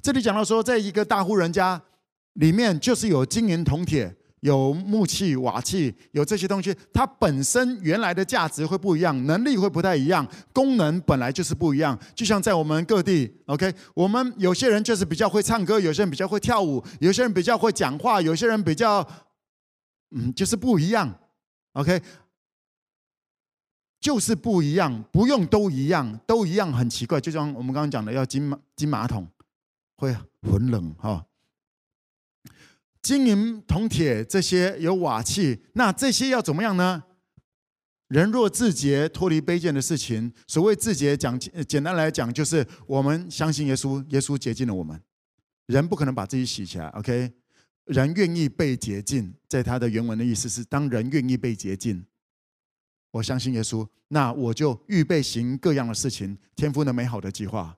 [0.00, 1.82] 这里讲到说，在一个大户人家
[2.32, 4.16] 里面，就是有金银铜铁。
[4.40, 11.98] 有木器、瓦器，有这些东西，它本身原来的价值会不一样，能力会不太一样，功能本来就是不一样。
[12.14, 19.06] 就像在我们各地，OK，我们有些人就是比较会唱歌，有些人比较会跳舞，有些人比较会讲话，有些人比较，
[20.10, 21.12] 嗯，就是不一样
[21.72, 22.00] ，OK，
[24.00, 27.20] 就是不一样，不用都一样，都一样很奇怪。
[27.20, 29.26] 就像我们刚刚讲的，要金马金马桶，
[29.96, 31.24] 会很冷哈。
[33.08, 37.02] 金银铜铁这些有瓦器，那这些要怎么样呢？
[38.08, 40.30] 人若自洁，脱离卑贱的事情。
[40.46, 45.00] 所谓自洁，讲简单来讲，就是我们相信耶稣，耶稣洁净了我们。
[45.68, 47.32] 人不可能把自己洗起来，OK？
[47.86, 52.04] 人愿意被洁净，在他的原文的意思是，当人愿意被洁净，
[53.12, 57.74] 我相信耶稣，那我就预备行各样的事情，天父的美好的计划。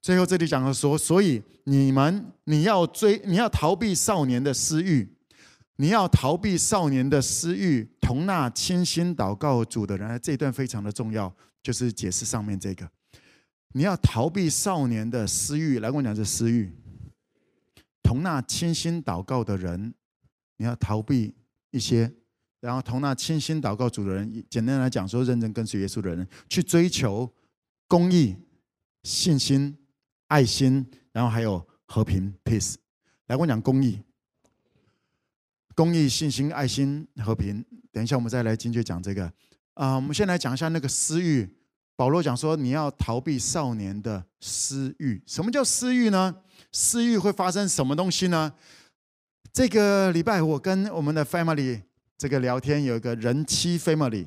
[0.00, 5.06] 最后这里讲的说，所以你们你要追，你要逃避少年的私欲，
[5.76, 12.88] 你要逃避少年的私欲，同那倾心祷告主的人，这一段非常的重要，就是解释上面这个，
[13.72, 16.72] 你要逃避少年的私欲，来跟我讲这私欲，
[18.02, 19.92] 同那倾心祷告的人，
[20.56, 21.34] 你要逃避
[21.72, 22.10] 一些，
[22.60, 27.30] 然后同那倾心祷告主的人，简单来讲说，认真跟随耶稣的人，去追求
[27.88, 28.36] 公义、
[29.02, 29.76] 信心。
[30.28, 32.76] 爱心，然后还有和平 （peace）。
[33.26, 34.00] 来，我讲公益、
[35.74, 37.64] 公益、信心、爱心、和平。
[37.92, 39.30] 等一下，我们再来精确讲这个。
[39.74, 41.48] 啊、我们先来讲一下那个私欲。
[41.96, 45.20] 保罗讲说，你要逃避少年的私欲。
[45.26, 46.36] 什么叫私欲呢？
[46.70, 48.52] 私欲会发生什么东西呢？
[49.52, 51.82] 这个礼拜我跟我们的 family
[52.16, 54.26] 这个聊天，有一个人妻 family。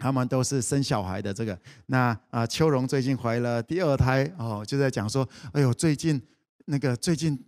[0.00, 6.20] 他们都是生小孩的这个，那啊，秋荣最近怀了第二胎哦，就在讲说，哎呦，最近
[6.64, 7.38] 那个最近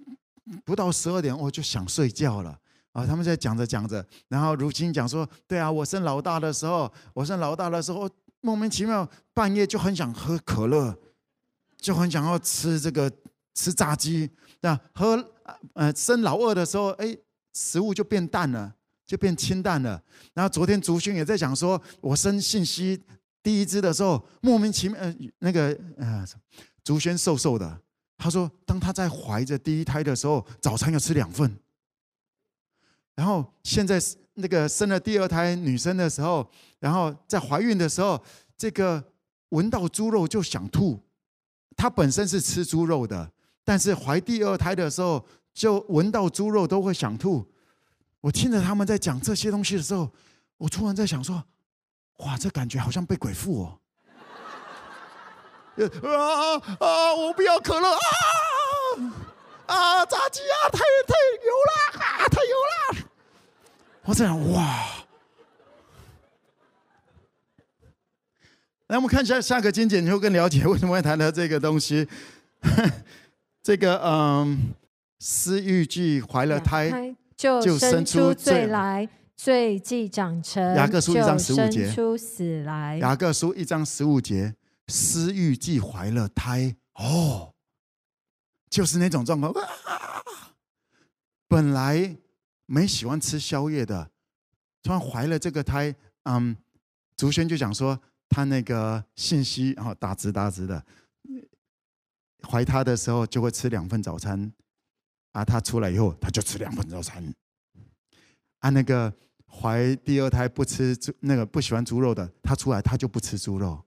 [0.63, 2.59] 不到十二点我就想睡觉了
[2.93, 3.07] 啊。
[3.07, 8.07] 他们在讲着讲着，然后如今讲说，对啊，我生老大的时候，我生老大的时候，
[8.43, 10.95] 莫名其妙半夜就很想喝可乐，
[11.79, 13.11] 就很想要吃这个
[13.55, 14.31] 吃炸鸡，
[14.61, 15.33] 那喝
[15.73, 17.17] 呃生老二的时候，哎，
[17.55, 18.75] 食物就变淡了。
[19.07, 20.03] 就变清淡了。
[20.35, 23.01] 然后昨天竹勋也在讲说，我生信息
[23.43, 26.25] 第一支的时候，莫名其妙，呃，那个呃，
[26.85, 27.81] 竹轩瘦瘦的。
[28.17, 31.57] 他说，当他在怀着第一胎的时候，早餐要吃两份。
[33.17, 34.01] 然后现在
[34.35, 36.49] 那个生了第二胎女生的时候，
[36.79, 38.23] 然后在怀孕的时候，
[38.57, 39.03] 这个
[39.49, 40.99] 闻到猪肉就想吐。
[41.77, 43.29] 她本身是吃猪肉的，
[43.65, 47.45] 但是怀第二胎的时候，就闻到猪肉都会想吐。
[48.23, 50.11] 我听着他们在讲这些东西的时候，
[50.57, 51.45] 我突然在想说
[52.25, 53.79] ：“哇，这感觉好像被鬼附哦！”
[56.03, 57.15] 啊啊！
[57.15, 57.99] 我不要可乐啊！
[59.67, 63.09] 啊，炸鸡啊，太太油了啊，太油了！
[64.03, 64.87] 我在想哇！
[68.87, 72.07] 来，我们看一下下个经简，你会更了解为什么会谈到这个东西。
[73.65, 74.75] 这个嗯，
[75.19, 77.17] 思玉记怀了胎。
[77.61, 82.99] 就生出罪来，罪既长成，雅各书一章十五节，生出死来。
[82.99, 84.55] 雅各书一章十五节，
[84.87, 87.53] 私欲既怀了胎，哦，
[88.71, 89.53] 就是那种状况。
[89.53, 90.23] 啊，
[91.49, 92.17] 本来
[92.67, 94.11] 没喜欢吃宵夜的，
[94.83, 96.57] 突然怀了这个胎，嗯，
[97.17, 100.85] 竹轩就讲说，他那个信息然后，打直打直的，
[102.49, 104.53] 怀他的时候就会吃两份早餐。
[105.33, 107.35] 啊，他出来以后，他就吃两份早餐。
[108.61, 109.13] 啊，那个
[109.47, 113.85] 怀第二胎不吃猪那个不喜欢猪肉的，他出来他就不吃猪肉。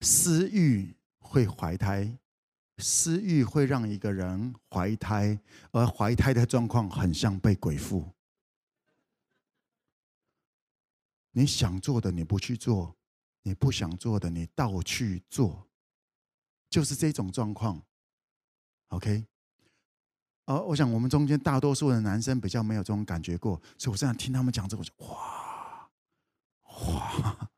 [0.00, 2.18] 私欲会怀胎，
[2.78, 5.38] 私欲会让一个人怀胎，
[5.72, 8.10] 而怀胎的状况很像被鬼附。
[11.30, 12.94] 你想做的你不去做，
[13.42, 15.66] 你不想做的你倒去做，
[16.68, 17.82] 就是这种状况。
[18.88, 19.26] OK。
[20.46, 25.90] 而、我想，我们中间大多数的男生比较没有这种感觉过，所以我这样听他们讲这个，我就哇
[26.92, 27.50] 哇！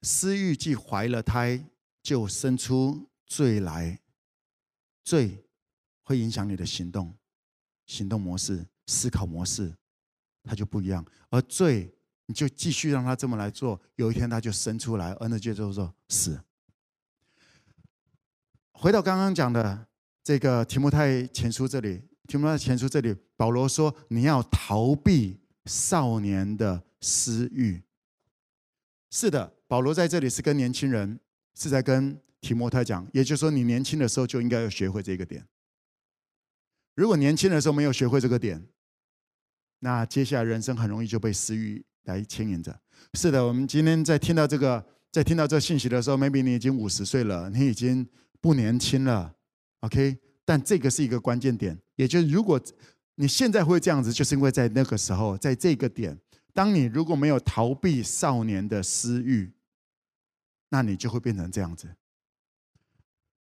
[0.00, 1.62] 私欲既怀了胎，
[2.02, 4.00] 就生出罪来，
[5.04, 5.44] 罪
[6.02, 7.14] 会影响你的行动、
[7.84, 9.76] 行动模式、思考模式，
[10.44, 11.04] 它就不一样。
[11.28, 11.92] 而罪，
[12.24, 16.40] 你就继续让他这么来做，有一天他就生出来，而那就叫做死。
[18.78, 19.86] 回到刚刚讲的。
[20.22, 27.80] 这个提摩太前书这里，提摩太前书这里，保罗说你要逃避少年的私欲。
[29.08, 31.20] 是的，保罗在这里是跟年轻人，
[31.54, 35.46] 是在跟提摩太讲，也就是说，你年轻的时候就应该要学会这个点。
[36.96, 38.66] 如果年轻的时候没有学会这个点，
[39.78, 42.76] 那接下来人生很容易就被私欲来牵引着。
[43.14, 48.04] 是的，我们今天在听到这个，在听到这信息的时候，maybe 你已经五十岁了，你已经
[48.46, 49.34] 不年轻了。
[49.80, 52.60] OK，但这个是一个关键点，也就是如果
[53.16, 56.16] 你现在会这样子，就是因为在那个时候，在这个点，
[56.54, 59.50] 当你如果没有逃避少年的私欲，
[60.68, 61.88] 那你就会变成这样子。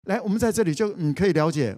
[0.06, 1.78] 来，我们在这里就你可以了解，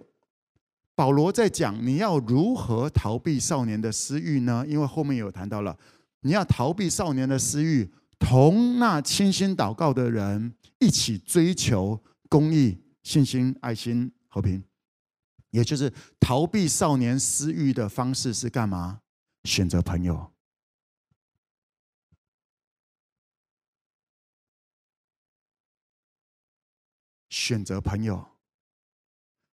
[0.95, 4.63] 保罗在讲你要如何逃避少年的私欲呢？
[4.65, 5.77] 因为后面有谈到了，
[6.21, 12.77] 你要逃避少年的私欲，同那倾心祷告的人一起追求公义、
[13.07, 14.11] 信心、爱心。
[14.29, 14.61] 和平，
[15.49, 18.99] 也就是逃避少年私欲的方式是干嘛？
[19.45, 20.31] 选择朋友，
[27.29, 28.27] 选择朋友。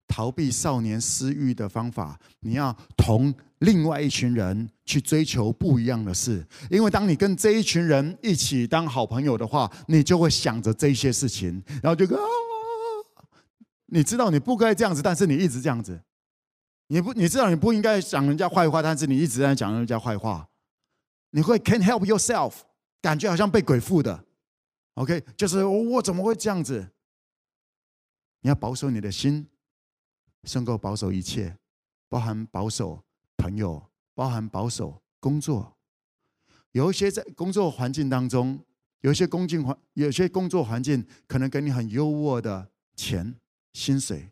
[0.07, 6.47] 逃避少年私欲的方法，你要同另外一群人去追求不一样的事。
[6.71, 12.17] 因为当你跟这一群人一起当好朋友的话，你就会想着这些事情，然后就跟。
[13.93, 16.01] 你知道你不该这样子，但是你一直这样子。
[16.87, 20.49] 你不，你知道你不应该讲人家坏话，但是你一直在讲人家坏话。
[21.31, 22.53] 你会 can't help yourself，
[23.01, 24.25] 感觉好像被鬼附的。
[24.93, 26.91] OK，就是我怎么会这样子？
[28.41, 29.45] 你要保守你的心，
[30.45, 31.57] 胜过保守一切，
[32.07, 33.03] 包含保守
[33.37, 35.77] 朋友，包含保守工作。
[36.71, 38.63] 有一些在工作环境当中，
[39.01, 43.35] 有一些工境环，有些工作环境可能给你很优渥的钱。
[43.73, 44.29] 薪水，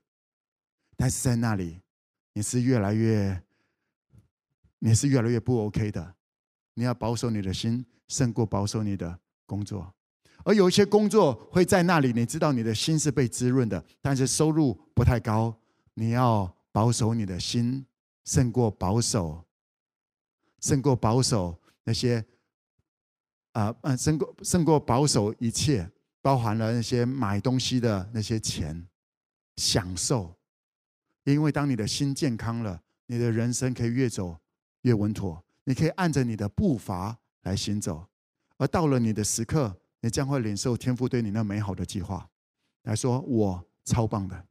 [0.95, 1.79] 但是在那里，
[2.33, 3.41] 你是越来越，
[4.79, 6.15] 你是越来越不 OK 的。
[6.73, 9.93] 你要保守你的心，胜过保守你的工作。
[10.45, 15.53] 而有一些工作会在那里，你知道你的心是被滋润的，但是收入不太高。
[15.93, 17.85] 你要保守你的心，
[18.23, 19.43] 胜过保守，
[20.61, 22.23] 胜过保守那些，
[23.51, 28.87] 啊，嗯，胜过胜过保守一切，包含了那些买东西的那些钱。
[29.59, 30.33] 享受，
[31.25, 34.37] 因为当你的心健康了，你的人生可以越走
[34.83, 35.43] 越稳妥。
[35.65, 38.07] 你可以按着你的步伐来行走，
[38.57, 42.27] 而到了你的时刻，你将会领受天父对你那美好的计划。
[42.83, 44.45] 来说，我超棒的。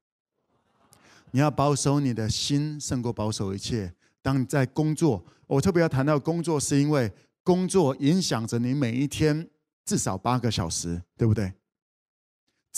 [1.30, 3.92] 你要保守你的心，胜过保守一切。
[4.20, 7.11] 当你在工作，我特别要谈到工作，是因为
[7.42, 9.48] 工作影响着你每一天
[9.84, 11.52] 至少八个小时，对不对？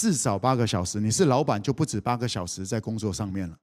[0.01, 3.55] 至少八个小时，你是老板就不止八个小时在工作上面了。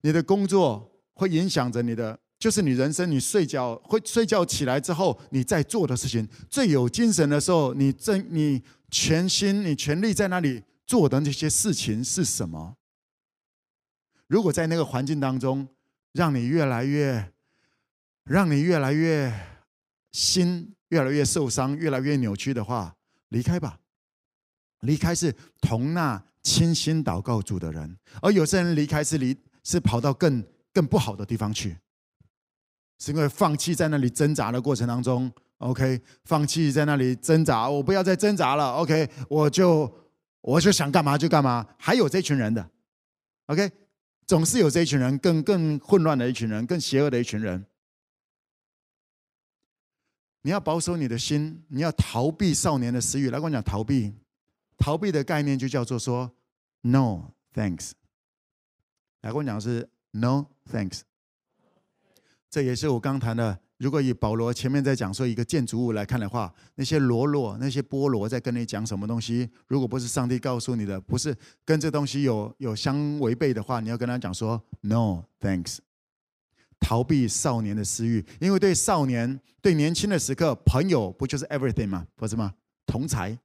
[0.00, 3.08] 你的工作会影响着你的，就是你人生。
[3.08, 8.60] 你睡觉会睡觉起来之后，你在做的事情，最有精神的时候，你正你
[8.90, 12.76] 全心你全力在那里做的那些事情是什么？
[14.26, 15.68] 如果在那个环境当中，
[16.10, 17.32] 让你越来越，
[18.24, 19.32] 让你越来越
[20.10, 22.96] 心越来越受伤，越来越扭曲的话，
[23.28, 23.78] 离开吧。
[24.84, 31.76] 离开是同那倾心祷告主的人，而有些人离开是离是跑到更更不好的地方去，
[32.98, 39.90] 是因为放弃在那里挣扎的过程当中，OK，放弃在那里挣扎，我不要再挣扎了，OK，我就
[40.42, 41.66] 我就想干嘛就干嘛。
[41.78, 42.70] 还有这群人的
[43.46, 43.70] ，OK，
[44.26, 47.64] 总是有这一群人更更混乱的一群人，更邪恶的一群人。
[50.42, 53.30] 你要保守你的心，你要逃避少年的私欲。
[53.30, 54.12] 来跟我讲逃避。
[54.76, 56.30] 逃避的概念就叫做说
[56.82, 57.92] “no thanks”。
[59.22, 61.00] 来跟我讲是 “no thanks”。
[62.50, 63.58] 这也是我刚谈的。
[63.78, 69.50] 如果以保罗前面在讲说一个建筑物来看的话，那些罗罗、那些菠萝在跟你讲什么东西？
[69.66, 75.78] 如果不是上帝告诉你的，不是跟这东西有有相违背的话，你要跟他讲说 “No, thanks”。
[76.78, 82.06] 逃避少年的私欲，因为对少年、对年轻的时刻，朋友不就是 everything 吗？
[82.14, 82.54] 不是吗？
[82.86, 83.36] 同侪，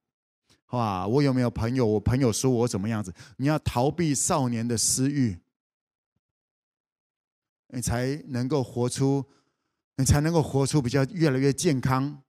[0.69, 1.07] 哇！
[1.07, 1.85] 我有没有朋友？
[1.85, 3.13] 我朋友说我怎么样子？
[3.37, 5.39] 你要逃避少年的私欲，
[7.67, 9.29] 你才能够活出，
[9.95, 12.23] 你才能够活出比较越来越健康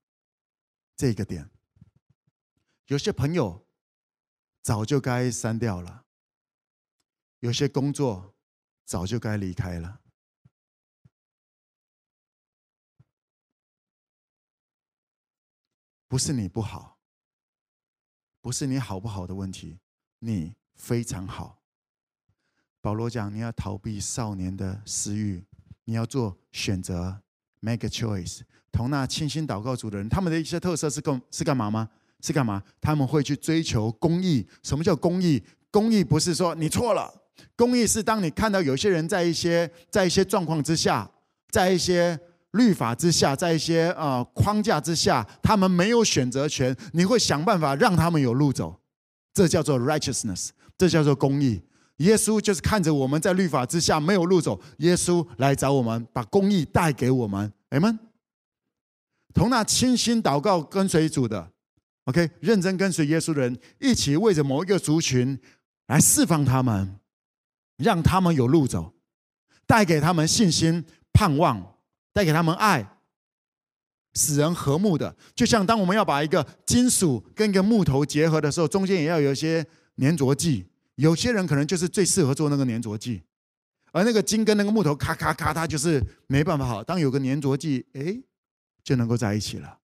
[0.95, 1.49] 这个点。
[2.87, 3.67] 有些朋友
[4.61, 6.05] 早就该删掉了，
[7.39, 8.35] 有些工作
[8.85, 10.01] 早就该离开了。
[16.07, 17.00] 不是你不好，
[18.41, 19.77] 不是你好不好的问题，
[20.19, 21.59] 你非常好。
[22.81, 25.43] 保罗讲，你要逃避少年的私欲，
[25.85, 27.21] 你要做选择
[27.59, 28.41] ，make a choice。
[28.71, 31.87] 同那清心祷告主的人，他们的一些特色是干是干嘛吗？
[32.21, 32.63] 是干嘛？
[32.81, 34.47] 他们会去追求公义。
[34.63, 35.43] 什么叫公义？
[35.69, 37.13] 公义不是说你错了，
[37.55, 41.09] 公义是当你看到有些人在一些在一些状况之下，
[41.49, 42.19] 在一些。
[42.51, 46.75] 律法之下，在一些呃框架之下，他们没有选择权。
[46.91, 48.81] 你会想办法让他们有路走，
[49.33, 51.61] 这叫做 righteousness，这叫做公义。
[51.97, 57.51] 耶稣就是看着我们在律法之下没有路走，耶稣来找我们，把公义带给我们。
[57.69, 57.97] 阿们。
[59.33, 61.51] 同那倾心祷告跟随主的
[62.05, 65.39] ，OK，认真跟随耶稣的人，一起为着某一个族群
[65.87, 66.99] 来释放他们，
[67.77, 68.93] 让他们有路走，
[69.65, 70.83] 带给他们信心、
[71.13, 71.77] 盼望。
[72.13, 72.97] 带给他们爱，
[74.13, 79.65] 使人和睦的，就像当我们要把一个金属跟一个木头结合的时候，中间也要有一些
[79.97, 80.67] 粘着剂。
[80.95, 83.23] 有些人可能就是最适合做那个粘着剂，
[83.93, 86.83] 而那个金跟那个木头咔咔咔，它就是没办法好。
[86.83, 88.21] 当有个粘着剂，哎，
[88.83, 89.79] 就能够在一起了。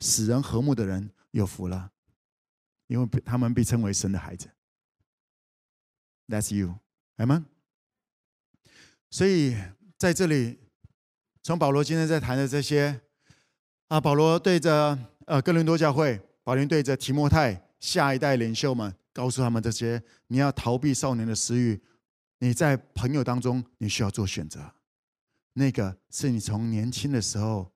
[0.00, 1.92] 使人和睦的人有福了，
[2.86, 4.48] 因为他们被称为神的孩子。
[6.26, 6.76] That's you，
[7.16, 7.44] 阿们。
[9.10, 9.54] 所以
[9.98, 10.63] 在这里。
[11.44, 13.02] 从保罗今天在谈的这些，
[13.88, 21.78] 啊，保罗对着呃哥林多教会，保罗对着提摩太下一代领袖们，告诉他们这些：你要逃避少年的私欲，
[22.38, 24.72] 你在朋友当中你需要做选择，
[25.52, 27.70] 那个是你从年轻的时候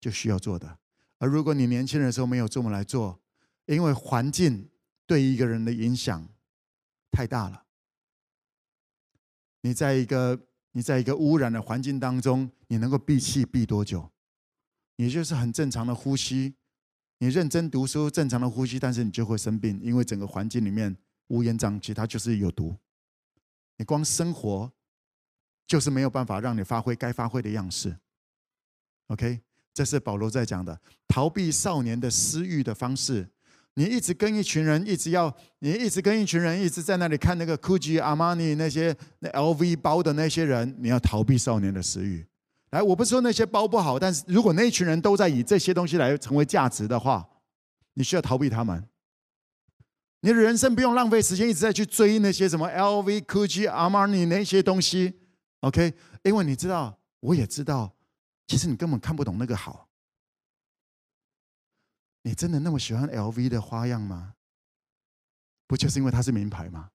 [0.00, 0.78] 就需要做的。
[1.18, 3.20] 而如果你年轻的时候没有这么来做，
[3.66, 4.68] 因为环境
[5.06, 6.28] 对一个人的影响
[7.12, 7.62] 太大了，
[9.60, 10.47] 你在一个。
[10.72, 14.10] 你在一个污染的环境当中，你能够闭气闭多久？
[14.96, 16.54] 你就是很正常的呼吸，
[17.18, 20.96] 你认真读书，正常的呼吸，但是你就会生病，因为整个环境里面
[21.28, 22.76] 乌烟瘴气，它就是有毒。
[23.76, 24.72] 你光生活
[25.66, 27.96] 就是没有办法让你发挥该发挥的样式。
[29.06, 29.40] OK，
[29.72, 33.30] 这是保罗在讲的，逃避少年的私欲的方式。
[33.78, 42.26] 你一直跟一群人，一直要你一直跟一群人，一直在那里看那个 Gucci、阿玛尼那些那 LV 包的那些人，你要逃避少年的私欲。
[42.70, 47.24] 来，我不是说那些包不好，但是如果那一群人都在以这些东西来成为价值的话，
[47.94, 48.84] 你需要逃避他们。
[50.22, 55.20] 你的人生不用浪费时间一直在去追那些什么 LV、Gucci、阿玛尼那些东西
[55.60, 55.94] ，OK？
[56.24, 57.94] 因为你知道，我也知道，
[58.48, 59.87] 其实你根本看不懂那个好。
[62.28, 64.34] 你真的那么喜欢 LV 的花样吗？
[65.66, 66.90] 不就是因为它是名牌吗？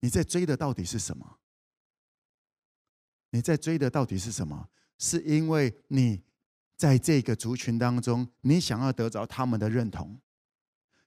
[0.00, 1.38] 你在追的到底是什么？
[3.28, 4.70] 你在追的到底是什么？
[4.96, 6.22] 是因为你
[6.74, 10.18] 在这个族群当中，你想要得着他们的认同。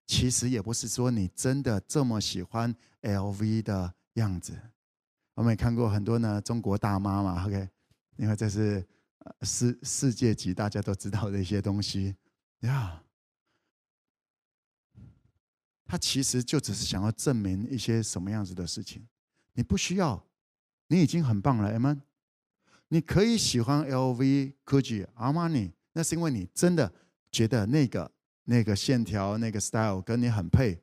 [0.06, 2.72] 其实也不是说你真的这么喜欢
[3.02, 4.62] LV 的样子。
[5.34, 7.68] 我们也看过很多呢，中国大妈嘛，OK，
[8.18, 8.88] 因为这是。
[9.42, 12.16] 世世界级大家都知道的一些东西
[12.60, 13.04] 呀，
[15.86, 19.08] 他其实就只是想要证明一些什么样子的事情。
[19.54, 20.26] 你不需要，
[20.88, 22.02] 你已经很棒了，Amen。
[22.88, 26.94] 你可以喜欢 LV、Gucci、Armani，那是因为你真的
[27.32, 28.12] 觉得那个
[28.46, 30.82] 那个线条、那个 style 跟你很配，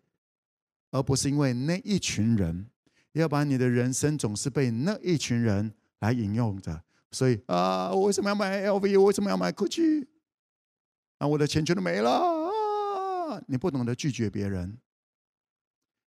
[0.91, 2.71] 而不是因为那一群人。
[3.13, 6.85] 要不然你的人生总是被那一群人来引用着。
[7.13, 9.01] 所以啊，我为什么要买 LV？
[9.01, 10.07] 我为什么要买 Gucci？
[11.19, 13.43] 啊，我的钱全都没了啊！
[13.47, 14.79] 你不懂得拒绝别人。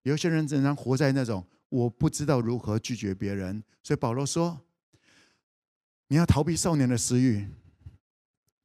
[0.04, 3.64] 有些人仍然活在那种我不知道如何拒绝别人。
[3.82, 4.62] 所以保罗说，
[6.08, 7.48] 你要逃避少年的私欲，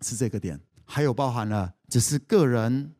[0.00, 0.60] 是这个点。
[0.84, 2.94] 还有包含了，只是个人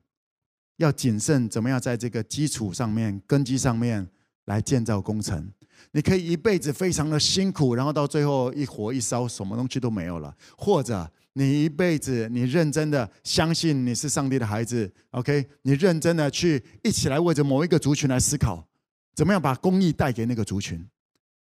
[0.76, 4.08] 要谨慎，怎么样在这个基础上面、根基上面
[4.46, 5.52] 来建造工程。
[5.92, 15.48] 你可以一辈子非常的辛苦，然后到最后一火一烧，什么东西都没有了；或者你一辈子你认真的相信你是上帝的孩子，OK？
[15.62, 18.66] 你认真的去一起来为着某一个族群来思考，
[19.14, 20.86] 怎么样把公益带给那个族群？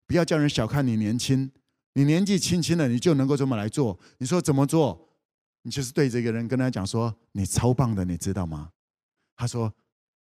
[0.05, 1.51] 不要叫人小看你年轻，
[1.93, 3.99] 你年纪轻轻的你就能够这么来做。
[4.19, 5.07] 你说怎么做？
[5.63, 8.69] 你就是对这个人跟他讲说：“你超棒的，你知道吗？”
[9.35, 9.73] 他说：“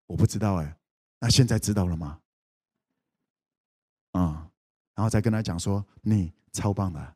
[0.07, 0.75] 我不知道哎。”
[1.21, 2.17] 那现在知道了吗？
[4.15, 4.49] 啊、嗯，
[4.95, 7.15] 然后再跟他讲说，你超棒的，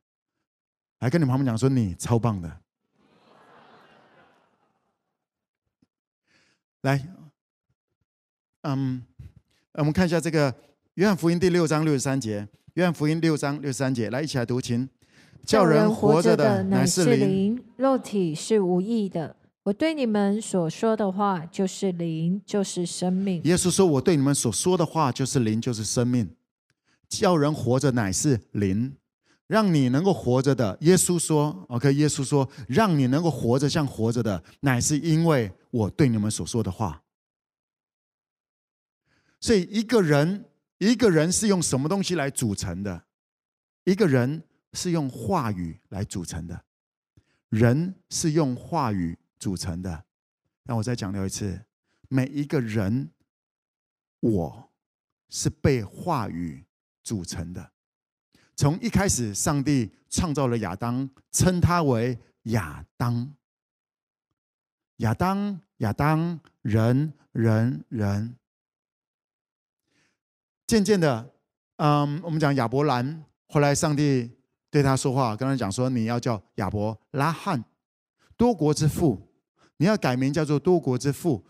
[0.99, 2.59] 来跟你旁边讲说，你超棒的，
[6.81, 7.07] 来，
[8.63, 9.01] 嗯，
[9.75, 10.53] 我们看一下这个
[10.95, 14.89] 约翰福音第六章六十三节，约翰福音六章六十三节，来一起来读，请，
[15.45, 19.37] 叫人活着的乃是灵，肉体是无益的。
[19.63, 23.41] 我对你们所说的话就是灵，就是生命。
[23.45, 26.29] 耶稣说，我对你们所说的话就是灵，就是生命。
[27.09, 28.95] 叫人活着乃是灵，
[29.47, 30.77] 让你能够活着的。
[30.81, 37.03] 耶稣说：“OK。”耶稣说：“让你能够活着像活着的，乃是因为我对你们所说的话。”
[39.41, 40.45] 所以，一个人，
[40.77, 43.05] 一个人是用什么东西来组成的？
[43.85, 44.43] 一个人
[44.73, 46.65] 是用话语来组成的。
[47.49, 50.05] 人是用话语组成的。
[50.65, 51.59] 让我再强调一次：
[52.07, 53.09] 每一个人，
[54.19, 54.71] 我
[55.29, 56.65] 是被话语。
[57.09, 57.71] 组成的，
[58.55, 63.33] 从一开始，上帝创造了亚当，称他为亚当。
[64.97, 68.35] 亚当，亚当，人，人，人。
[70.67, 71.33] 渐渐的，
[71.77, 74.29] 嗯，我们讲亚伯兰，后来上帝
[74.69, 77.65] 对他说话，跟他讲说：“你要叫亚伯拉罕，
[78.37, 79.19] 多国之父，
[79.77, 81.43] 你要改名叫做多国之父。”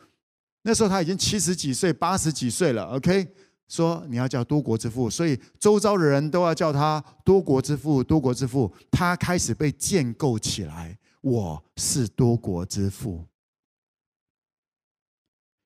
[0.64, 2.86] 那时候他已经七十几岁、八十几岁了。
[2.96, 3.36] OK。
[3.70, 8.04] 说你要叫多国之父，所以周遭的人都要叫他多国之父。
[8.04, 10.98] 多国之父，他开始被建构起来。
[11.22, 13.24] 我是多国之父。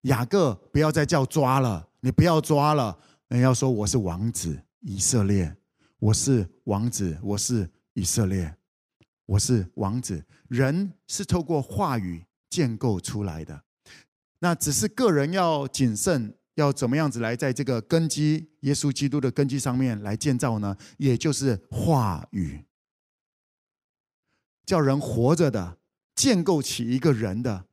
[0.02, 3.00] 雅各，不要再叫抓了，你不要抓了，
[3.30, 5.56] 你要说我是王子以色列，
[6.00, 8.54] 我是王子，我是以色列，
[9.26, 10.22] 我是王子。
[10.50, 13.64] 人是透过话语建构出来的，
[14.40, 16.36] 那只是个人要谨慎。
[16.56, 20.78] 要怎么样子来在这个根基，耶稣基督的根基上面来建造呢？
[20.98, 22.64] 也就是话语，
[24.66, 25.78] 叫人活着的，
[26.16, 27.66] 建构起一个人的，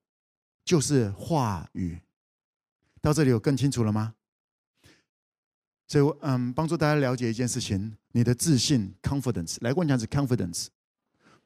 [0.65, 2.01] 就是话语。
[3.03, 4.15] 到这里有更清楚了吗？
[5.87, 10.69] 所以，嗯，帮助大家了解一件事情：你的自信 （confidence） 来问一下是 confidence，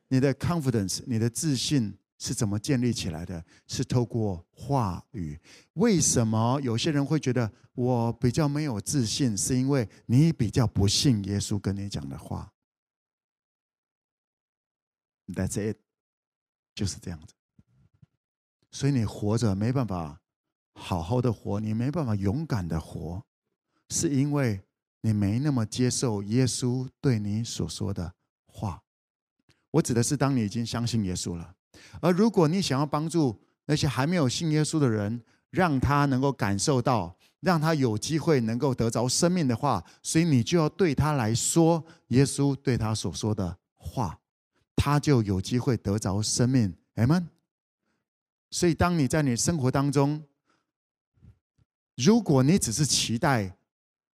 [0.09, 1.97] 你的 confidence，你的自信。
[2.25, 3.45] 是怎么建立起来的？
[3.66, 5.39] 是透过话语。
[5.75, 9.37] 为什么有些人会觉得我比较没有自信？
[9.37, 12.51] 是因为你比较不信耶稣跟你讲的话。
[15.27, 15.77] That's it，
[16.75, 17.35] 就是这样子。
[18.70, 20.18] 所以你活着没办法
[20.72, 23.22] 好好的活，你没办法勇敢的活，
[23.91, 24.62] 是因为
[25.03, 28.14] 你没那么接受耶稣对你所说的
[28.47, 28.83] 话。
[29.72, 31.55] 我指的是当你已经相信耶稣了。
[32.01, 44.18] 而如果你想要帮助那些还没有信耶稣的人，让他能够感受到，让他有机会能够得着生命的话，所以你就要对他来说耶稣对他所说的话，
[44.75, 46.75] 他就有机会得着生命。
[46.97, 47.29] 阿门。
[48.51, 50.22] 所以，当你在你生活当中，
[51.97, 53.57] 如果你只是期待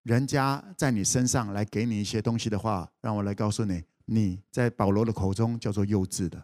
[0.02, 6.42] 人家在你身上来给你一些东西的话，让我来告诉你，你在保罗的口中叫做幼稚的。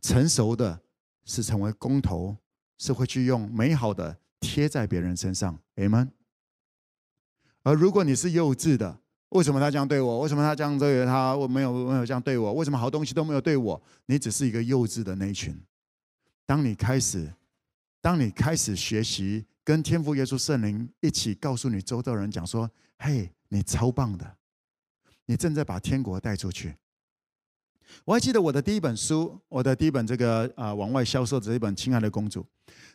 [0.00, 0.80] 成熟的
[1.24, 2.36] 是成为工头，
[2.78, 6.10] 是会去用美好的贴在别人身上，Amen。
[7.62, 10.20] 而如果你是幼稚的，为什么他这样对我？
[10.20, 11.36] 为什么他这样对他？
[11.36, 12.54] 我没有没有这样对我？
[12.54, 13.82] 为什么好东西都没有对我？
[14.06, 15.54] 你只是一个幼稚的那群。
[16.46, 17.30] 当你开始，
[18.00, 24.36] 当你开始学习跟天父耶稣圣灵一起告诉你周遭人讲说：“嘿，你超棒的，
[25.26, 26.76] 你正在把天国带出去。”
[28.04, 32.42] 我还记得我的第一本书，我的第一本这个啊往外销售的这一本《亲爱的公主》，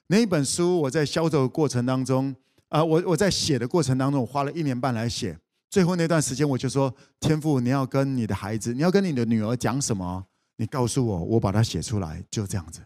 [0.07, 2.35] 那一本书我在销售的过程当中，
[2.69, 5.37] 啊，我我在写的过程当中，我花了一年半来写。
[5.69, 10.23] 最后那段时间，我就说：天父，你要跟你的孩子，你要跟你的女儿讲什么？
[10.57, 12.79] 你告诉我，我把它写出来，就这样子。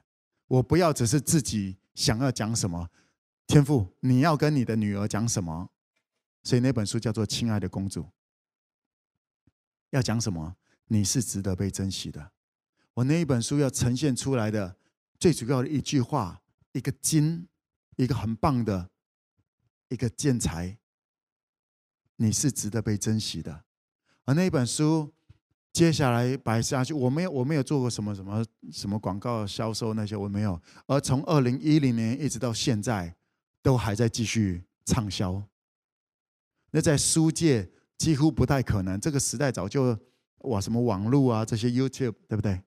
[0.48, 2.88] 我不要只是自己想要讲什么。
[3.46, 5.70] 天父，你要跟你的女儿讲什么？
[6.44, 8.02] 所以那本书叫做《亲爱的公主》，
[9.90, 10.56] 要讲什么？
[10.88, 12.32] 你是值得被珍惜的。
[12.94, 14.76] 我那一本书要呈现出来的
[15.20, 17.48] 最主要的一句话，一个金，
[17.96, 18.90] 一个很棒的
[19.90, 20.78] 一个建材，
[22.16, 23.64] 你是值得被珍惜的。
[24.26, 25.14] 而那一本书
[25.72, 30.60] 接下来摆下去，我没有我没有做过什么什么什么广告销售那些我没有。
[30.88, 33.16] 而从二零一零年一直到现在，
[33.62, 35.44] 都还在继续畅销。
[36.72, 39.98] 那在书界几乎不太可能，这个时代早就
[40.40, 42.62] 哇什么网络啊这些 YouTube 对不对？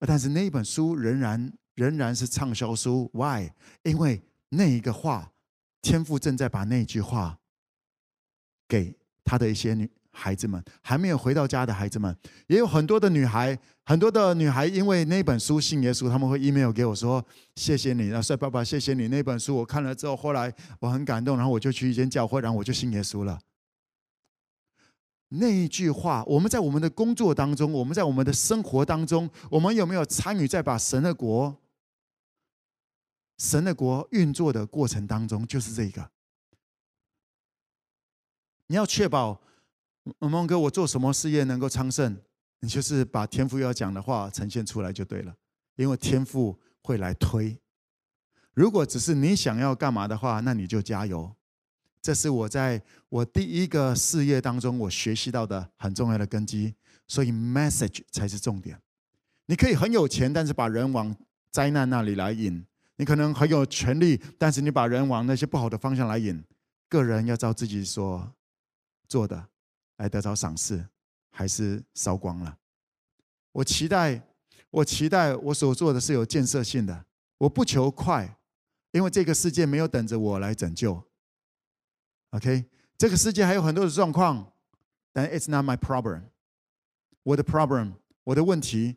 [0.00, 3.10] 但是那本书仍然仍然是畅销书。
[3.12, 3.50] Why？
[3.82, 5.32] 因为那一个话，
[5.80, 7.38] 天父正在把那句话
[8.68, 12.16] 给他的一些女孩子们，还没有回到家的孩子们，
[12.48, 17.24] 也有很多的女孩，很多的女孩因为那本书信耶稣，他们会 email 给我说
[17.56, 23.38] ：“谢谢你，啊，帅爸爸，谢谢你那本书，我看了之后，后来我很感动，然后我就去一间教会，然后我就信耶稣了。”
[25.34, 31.56] 那一句话，我们在我们的工作当中，我们在我们的生活当中，我们有没有参与在把神的国、
[33.38, 35.46] 神的国运作的过程当中？
[35.46, 36.10] 就是这个。
[38.66, 39.40] 你要确保，
[40.18, 42.16] 蒙哥，我做什么事业能够昌盛？
[42.60, 45.34] 你就是把天赋要讲的话呈现出来就对了，
[45.76, 47.58] 因为天赋会来推。
[48.52, 51.34] 如果只是你想要干嘛的话，那你就加油。
[52.02, 56.74] 这是我在我第一个事业当中我学习到的很重要的根基，
[57.06, 58.76] 所以 message 才是重点。
[59.46, 61.14] 你可以很有钱，但是把人往
[61.52, 62.64] 灾难那里来引；
[62.96, 66.42] 你可能很有权力，但是你把人往那些不好的方向来引。
[66.88, 68.32] 个人要照自己所
[69.08, 69.48] 做的
[69.98, 70.84] 来得到赏识，
[71.30, 72.58] 还是烧光了？
[73.52, 74.20] 我期待，
[74.70, 77.04] 我期待我所做的是有建设性的。
[77.38, 78.38] 我不求快，
[78.90, 81.02] 因为这个世界没有等着我来拯救。
[82.32, 82.64] OK，
[82.98, 84.52] 这个世界还有很多的状况，
[85.12, 86.24] 但 It's not my problem。
[87.22, 87.92] 我的 problem，
[88.24, 88.96] 我的问题，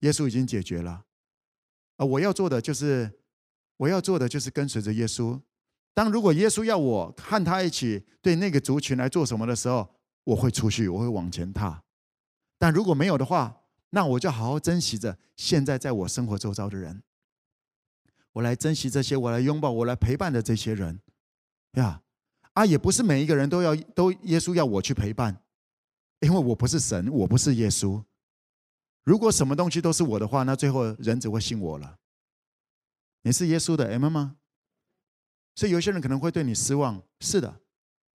[0.00, 1.04] 耶稣已经解决了。
[1.96, 3.20] 啊，我要做的就是，
[3.78, 5.40] 我要做的就是跟随着耶稣。
[5.94, 9.88] 当如果耶稣要我和他一起对那个族群来做什么的时候，
[10.24, 11.82] 我会出去，我会往前踏。
[12.58, 17.02] 但如果没有的话，那我就好好珍惜着现在在我生活周遭的人。
[18.32, 21.00] 我来珍惜这些，我来拥抱，我来陪伴的这些人，
[21.72, 22.02] 呀。
[22.54, 25.42] 啊，也不是每一个人都要都耶稣要我去陪伴，
[26.20, 28.02] 因为我不是神，我不是耶稣。
[29.04, 31.98] 如果什么东西都是我的话，那最后人只会信我了。
[33.22, 34.36] 你是耶稣的 M 吗？
[35.56, 37.60] 所以有些人可能会对你失望，是的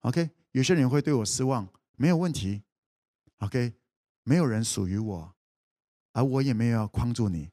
[0.02, 0.30] ，OK。
[0.52, 2.64] 有些人会对我失望，没有问题
[3.40, 3.74] ，OK。
[4.24, 5.36] 没有人属于我，
[6.14, 7.50] 而我也没有要框住你。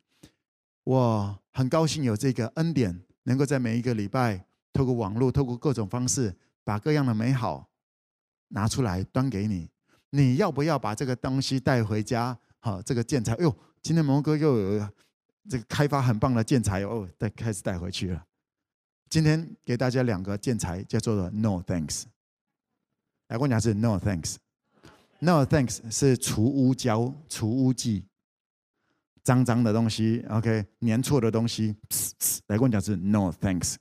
[0.84, 6.36] 我很高兴有这个恩典，能够在每一个礼拜，透过网络，透过各种方式。
[6.66, 7.70] 把各样的美好
[8.48, 9.70] 拿出来端给你，
[10.10, 12.36] 你要不要把这个东西带回家？
[12.58, 14.88] 好，这个建材，哎呦，今天蒙哥又有
[15.48, 18.26] 这个开发很棒的建材哦，带开始带回去了。
[19.08, 22.02] 今天给大家两个建材，叫做 No Thanks。
[23.28, 28.06] 来，我讲是 No Thanks，No Thanks 是除污胶、除污剂，
[29.22, 31.76] 脏脏的东西，OK，粘错的东西，
[32.48, 33.76] 来，我讲是 No Thanks。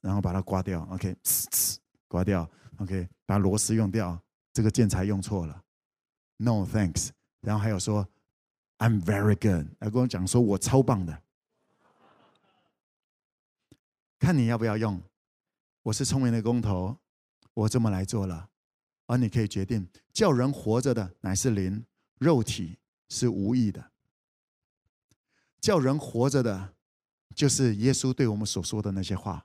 [0.00, 1.16] 然后把它刮掉，OK，
[2.08, 4.22] 刮掉，OK，把螺丝用掉，
[4.52, 5.62] 这个建材用错了
[6.36, 7.10] ，No thanks。
[7.40, 8.08] 然后还有说
[8.78, 11.22] ，I'm very good，来跟我讲说我超棒的，
[14.18, 15.02] 看你要不要用。
[15.82, 16.98] 我是聪明的工头，
[17.52, 18.48] 我这么来做了，
[19.06, 21.84] 而你可以决定，叫人活着的乃是灵，
[22.18, 22.78] 肉体
[23.08, 23.90] 是无益的。
[25.60, 26.74] 叫人活着的。
[27.34, 29.44] 就是耶稣对我们所说的那些话。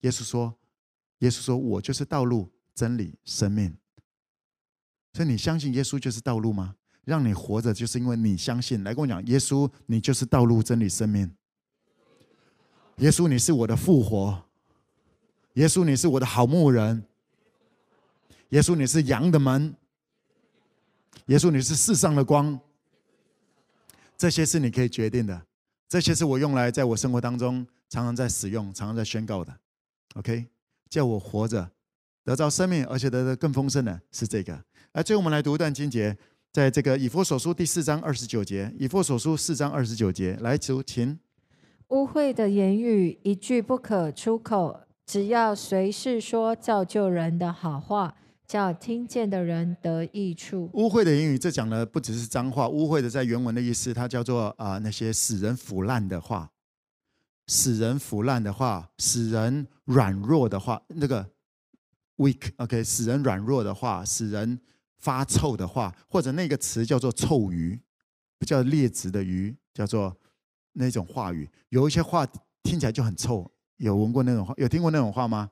[0.00, 0.54] 耶稣说
[1.18, 3.76] ：“耶稣说我就是道路、真理、生命。”
[5.12, 6.76] 所以你相信耶稣就是道路吗？
[7.04, 8.84] 让你活着，就是因为你相信。
[8.84, 11.34] 来跟我讲，耶稣，你就是道路、真理、生命。
[12.98, 14.44] 耶稣，你是我的复活。
[15.54, 17.02] 耶稣，你是我的好牧人。
[18.50, 19.74] 耶稣，你是羊的门。
[21.26, 22.60] 耶稣，你是世上的光。
[24.16, 25.46] 这些是你可以决定的。
[25.88, 29.56] 这些是我用来在我生活当中常常在使用、常常在宣告的。
[30.16, 30.44] OK，
[30.90, 31.70] 叫我活着，
[32.24, 34.62] 得到生命，而且得到更丰盛的是这个。
[34.92, 36.16] 来最后我们来读一段经节，
[36.52, 38.70] 在这个以弗所书第四章二十九节。
[38.78, 41.18] 以弗所书四章二十九节，来读，请。
[41.88, 48.14] 污秽的言语一句不可出口，只要随时说造就人的好话。
[48.48, 50.70] 叫听见的人得益处。
[50.72, 52.66] 污秽的言语，这讲的不只是脏话。
[52.66, 56.50] 污秽的在原文的意思，它叫做啊、那些使人腐烂的话，
[57.46, 61.30] 使人腐烂的话，使人软弱的话，那个
[62.16, 64.58] weak，OK，、使人软弱的话，使人
[64.96, 67.78] 发臭的话，或者那个词叫做臭鱼，
[68.38, 70.16] 不叫劣质的鱼，叫做
[70.72, 71.46] 那种话语。
[71.68, 72.26] 有一些话
[72.62, 75.50] 听起来就很臭，有闻过那种话，有听过那种话吗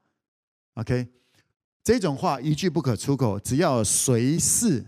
[0.76, 1.08] ？OK。
[1.86, 4.84] 这种话一句不可出口，只要随时。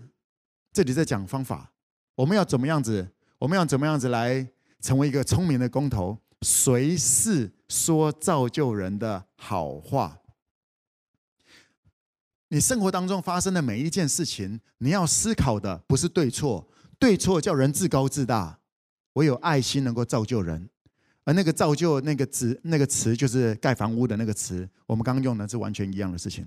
[0.73, 1.73] 这里在讲方法，
[2.17, 3.09] 我们要怎么样子？
[3.39, 4.45] 我们要怎么样子来
[4.81, 6.19] 成为一个聪明的工头？
[6.43, 10.19] 随时说造就人的好话。
[12.49, 16.69] 你生活当中发生的每一件事情，你要思考的不是对错，
[16.99, 18.59] 对错叫人自高自大，
[19.13, 20.69] 唯有爱心能够造就人。
[21.23, 26.45] 而那个造就那个字那个词，就是盖房屋的那个词，我们刚刚用的是完全一样的事情。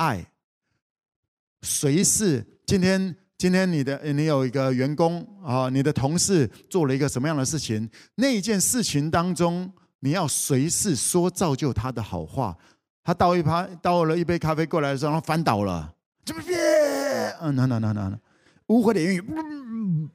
[0.00, 0.32] 爱，
[1.60, 12.56] 随时今天今天你的你有一个员工啊，你的同事做了一个什么样的事情，那一件事情当中，你要随时说造就他的好话。
[13.04, 15.94] 他倒一趴倒了一杯咖啡过来的时候，他翻倒了，
[16.24, 16.56] 怎么别，
[17.42, 18.18] 嗯，那那那那那，
[18.68, 20.08] 污秽的言语，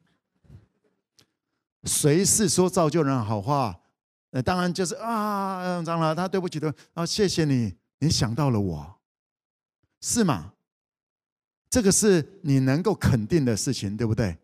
[1.84, 3.76] 随时说造就人好话。
[4.32, 8.95] 那当然就是啊，张老，他对不起的啊，谢谢你，你想到了我，
[10.08, 10.54] 是吗？
[11.68, 14.38] 这个是你能够肯定的事情，对不对？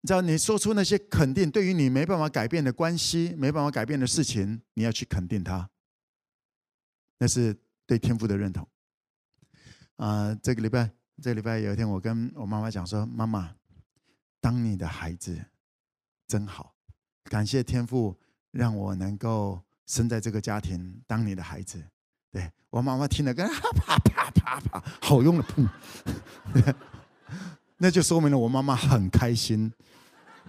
[0.00, 5.70] 你知道，你说出那些肯定，对于你没办法改变的关系，没办法改变的事情，你要去肯定它，
[7.18, 7.56] 那是
[7.86, 8.68] 对天赋的认同。
[9.94, 10.90] 啊，这个礼拜，
[11.22, 13.54] 这个礼拜有一天，我跟我妈妈讲说：“妈妈，
[14.40, 15.40] 当你的孩子
[16.26, 16.74] 真好。”
[17.30, 18.18] 感谢天赋
[18.50, 21.88] 让我能够生在这个家庭，当你的孩子。
[22.32, 25.68] 对，我妈妈听了，跟啪啪啪啪，好用的砰，
[27.78, 29.72] 那就说明了我妈妈很开心，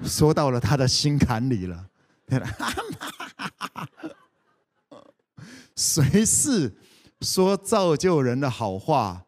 [0.04, 1.88] 说到了她的心坎里了。
[5.76, 6.76] 谁是
[7.22, 9.26] 说造就人的好话，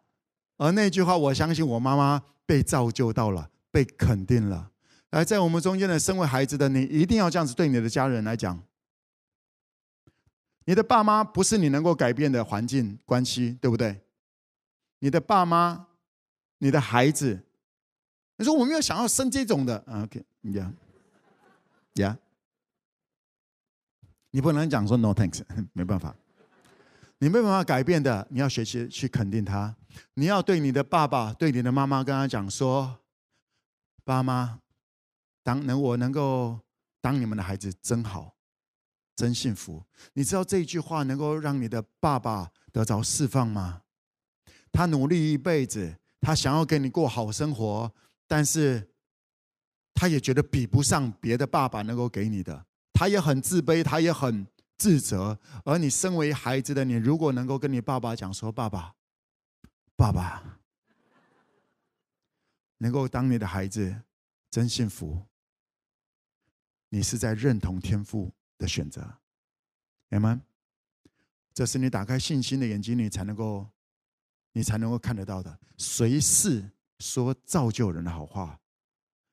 [0.58, 4.70] 而那句话，我相信我妈妈被造就到了，被肯定了。
[5.10, 8.62] 而在我们中间的，身为孩子的你，一定要这样子对你的家人来讲。
[10.66, 14.02] 你的爸妈不是你能够改变的环境关系，对不对？
[15.00, 15.88] 你的爸妈，
[16.60, 17.44] 你的孩子，
[18.38, 22.16] 你说我没有想要生这种的，OK，Yeah，Yeah，
[24.32, 25.44] 你不能讲说 No thanks，
[25.74, 26.16] 没办法，
[27.20, 29.76] 你没办法改变的，你要学习去肯定他。
[30.14, 33.00] 你要对你的爸爸、对你的妈妈跟他讲说，
[34.04, 34.60] 爸妈。
[35.46, 36.58] 当能我能够
[37.02, 38.34] 当你们的孩子真好，
[39.16, 39.84] 真幸福。
[40.14, 43.82] 你知道这句话能够让你的爸爸得着释放吗？
[44.72, 47.94] 他努力一辈子，他想要给你过好生活，
[48.28, 48.90] 但是
[49.94, 54.48] 他也觉得比不上别的爸爸能够给你的，他也很自卑，他也很
[54.78, 55.40] 自责。
[55.64, 58.96] 而你身为孩子的你，如果能够跟你爸爸讲说：“爸爸，
[59.96, 60.60] 爸爸，
[62.80, 64.02] 能够当你的孩子，
[64.50, 65.28] 真幸福。”
[66.90, 68.32] 你是在认同天赋
[68.64, 69.02] 的选择，
[70.08, 70.42] 明白吗？
[71.54, 73.68] 这是你打开信心的眼睛，你才能够，
[74.54, 75.60] 你才能够看得到的。
[75.78, 78.58] 随时说造就人的好话，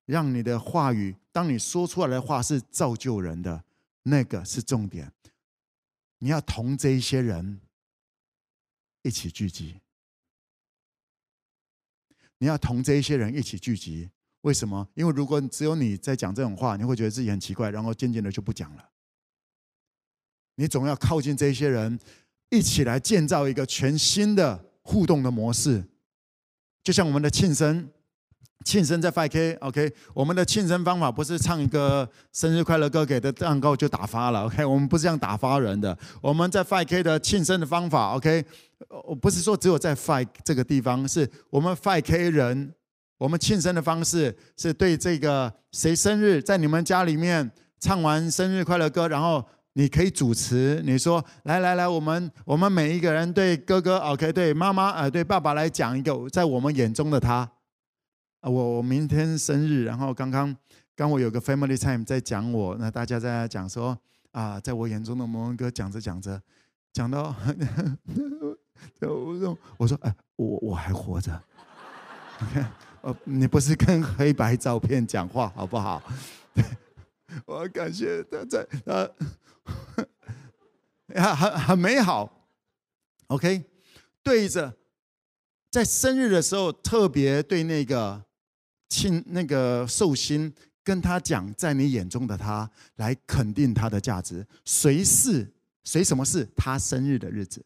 [0.04, 3.64] 让你的话语，当你说出来的话是造就人的，
[4.02, 5.12] 那个是重点。
[6.18, 7.60] 你要同这一些人
[9.02, 9.80] 一起聚集，
[12.38, 14.10] 你要同这一些人一起聚集。
[14.42, 14.88] 为什么？
[14.94, 18.90] 因为如果只有你在讲这种话，你会觉得自己很奇怪，然后渐渐的就不讲了。
[20.60, 21.98] 你总要靠近这些人，
[22.50, 25.82] 一起来建造一个全新的互动的模式。
[26.84, 27.88] 就像我们的庆生，
[28.66, 35.96] 庆生在 5K，OK，我们的庆生方法不是唱一个生日快乐歌给的蛋糕就打发了，OK，我们不是这样打发人的。
[36.20, 38.44] 我们在 5K 的庆生的方法，OK，
[39.06, 42.74] 我不是说只有在5这个地方，是我们 5K 人。
[43.16, 57.48] 我们庆生的方式是对这个谁生日，在你们家里面唱完生日快乐歌，然后你可以主持，你说来来来，我们我们每一个人对哥哥，OK，对妈妈，呃，对爸爸来讲一个在我们眼中的他。
[58.40, 60.56] 啊，我我明天生日，然后刚刚
[60.96, 63.96] 刚我有个 family time 在讲我，那大家在讲说
[64.32, 66.40] 啊，在我眼中的某某哥讲着讲着，
[66.92, 67.34] 讲到
[69.00, 71.42] 我说我说哎，我我还活着。
[72.42, 72.64] OK。
[73.02, 76.02] 哦，你不是跟黑白照片讲话好不好？
[77.46, 79.08] 我感谢他在呃，
[81.14, 82.48] 很很美好。
[83.28, 83.64] OK，
[84.22, 84.76] 对着
[85.70, 88.24] 在生日的时候，特别对那个
[88.88, 90.52] 亲那个寿星
[90.82, 94.46] 跟他讲，在你眼中的他，来肯定他的价值。
[94.64, 95.52] 谁是
[95.84, 96.44] 谁什么是？
[96.56, 97.64] 他生日的日子。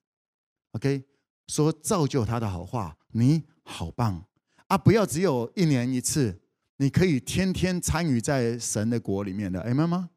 [0.72, 1.02] OK，
[1.47, 4.22] 说造就他的好话，你好棒。
[4.66, 6.40] 啊，不要只有一年一次，
[6.76, 10.10] 你可以天天参与在神的国里面的，明白吗？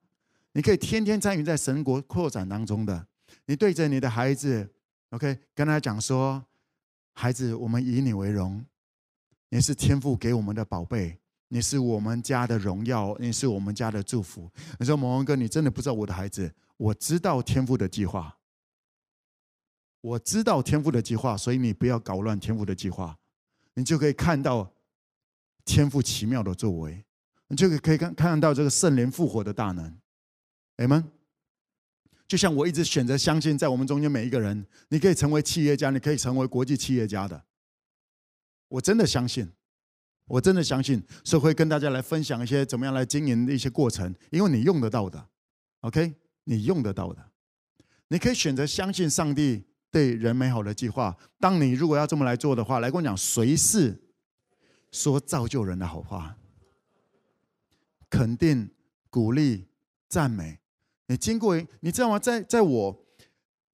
[0.57, 3.07] 你可以天天参与在神国扩展当中的。
[3.45, 4.67] 你对着你的孩子
[5.11, 6.43] OK，跟他讲说，
[7.13, 8.65] 孩子，我们以你为荣，
[9.49, 11.15] 你是天父给我们的宝贝，
[11.49, 14.49] 你是我们家的荣耀，你是我们家的祝福。
[14.79, 18.35] 你说，蒙文哥，你真的不知道我的孩子，我知道天父的计划，
[20.01, 23.15] 我知道天父的计划，所以你不要搞乱天父的计划，
[23.75, 24.73] 你就可以看到
[25.63, 27.05] 天父奇妙的作为，
[27.47, 29.95] 你就可以看看到这个圣灵复活的大能，
[30.77, 31.03] 阿们。
[32.27, 37.41] 就像我一直选择相信，在我们中间每一个人，你可以成为企业家，你可以成为国际企业家的。
[38.67, 39.49] 我真的相信，
[40.25, 45.25] 我真的相信，所以会跟大家来分享一些怎么样来经营的一些过程，因为你用得到的
[45.79, 46.13] ，OK，
[46.43, 47.31] 你用得到的，
[48.09, 51.15] 你可以选择相信上帝对人美好的计划。
[51.39, 53.97] 当你如果要这么来做的话，来跟我讲，谁是
[54.91, 56.35] 说造就人的好话，
[58.09, 58.69] 肯定、
[59.09, 59.69] 鼓励、
[60.09, 60.59] 赞美。
[61.07, 62.19] 你经过，你知道吗？
[62.19, 62.95] 在在我，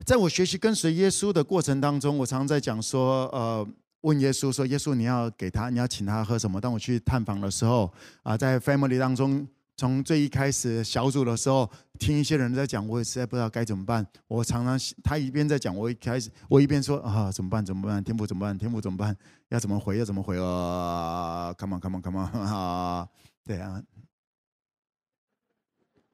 [0.06, 3.68] 在我学习跟随耶稣的过程当中，我常常在讲说，呃，
[4.02, 7.92] 问耶稣说：“耶稣，你要给他，你要请他喝什么？”当我去探访的时候，
[8.22, 9.48] 啊，在 family 当中，
[9.78, 14.06] 从最一开始小组的时候，听一些人在讲，我也实在不知道该怎么办。
[14.28, 17.66] 我常常他一边在讲，我一开始我一边说：“啊，怎么办？
[17.66, 18.04] 怎么办？
[18.04, 18.58] 天父怎么办？
[18.58, 19.16] 天父怎么办？
[19.50, 19.98] 要怎么回？
[19.98, 20.38] 要怎么回？
[20.38, 23.08] 啊，come on，come on，come on，啊，
[23.46, 23.82] 对啊。”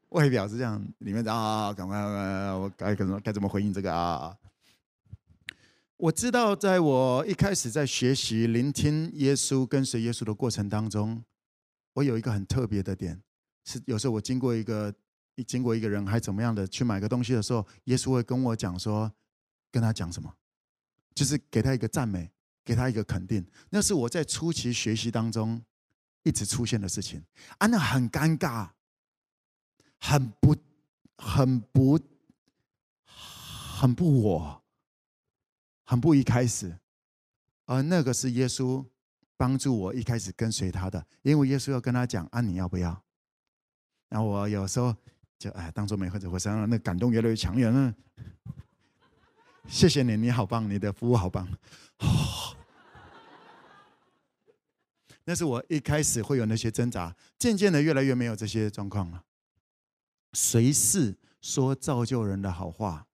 [0.09, 1.97] 外表是这样，里面啊，赶快，
[2.53, 4.35] 我该怎么该怎么回应这个啊？
[5.97, 11.23] 我知道，在我一开始在学习、聆听耶稣、跟随耶稣的过程当中，
[11.93, 13.21] 我有一个很特别的点，
[13.65, 14.91] 是有时候我经过一个，
[15.45, 19.11] 经过一个人还怎么样的去买个东西的时候，耶稣会跟我讲说，
[19.71, 20.33] 跟他讲什么，
[21.13, 22.31] 就是给他一个赞美，
[22.65, 23.45] 给他一个肯定。
[23.69, 25.61] 那是我在初期学习当中
[26.23, 27.21] 一直出现的事情
[27.59, 28.69] 啊，那很尴尬。
[29.99, 30.55] 很不，
[31.17, 31.99] 很不，
[33.05, 34.63] 很不我，
[35.83, 36.77] 很不一开始，
[37.65, 38.85] 而那个是耶稣
[39.37, 43.01] 帮助我一开始跟随他的，因为耶稣要跟他讲啊，你要不要？
[44.09, 44.95] 然后我有时候
[45.37, 47.69] 就哎，当做没喝这回事，那感动越来越强烈。
[47.69, 47.93] 那
[49.67, 51.47] 谢谢你，你好棒，你的服务好棒。
[55.25, 59.23] 那是我一开始会有那些挣扎，渐渐的越来越没有这些状况了。
[60.33, 63.05] 随时说造就人的好话。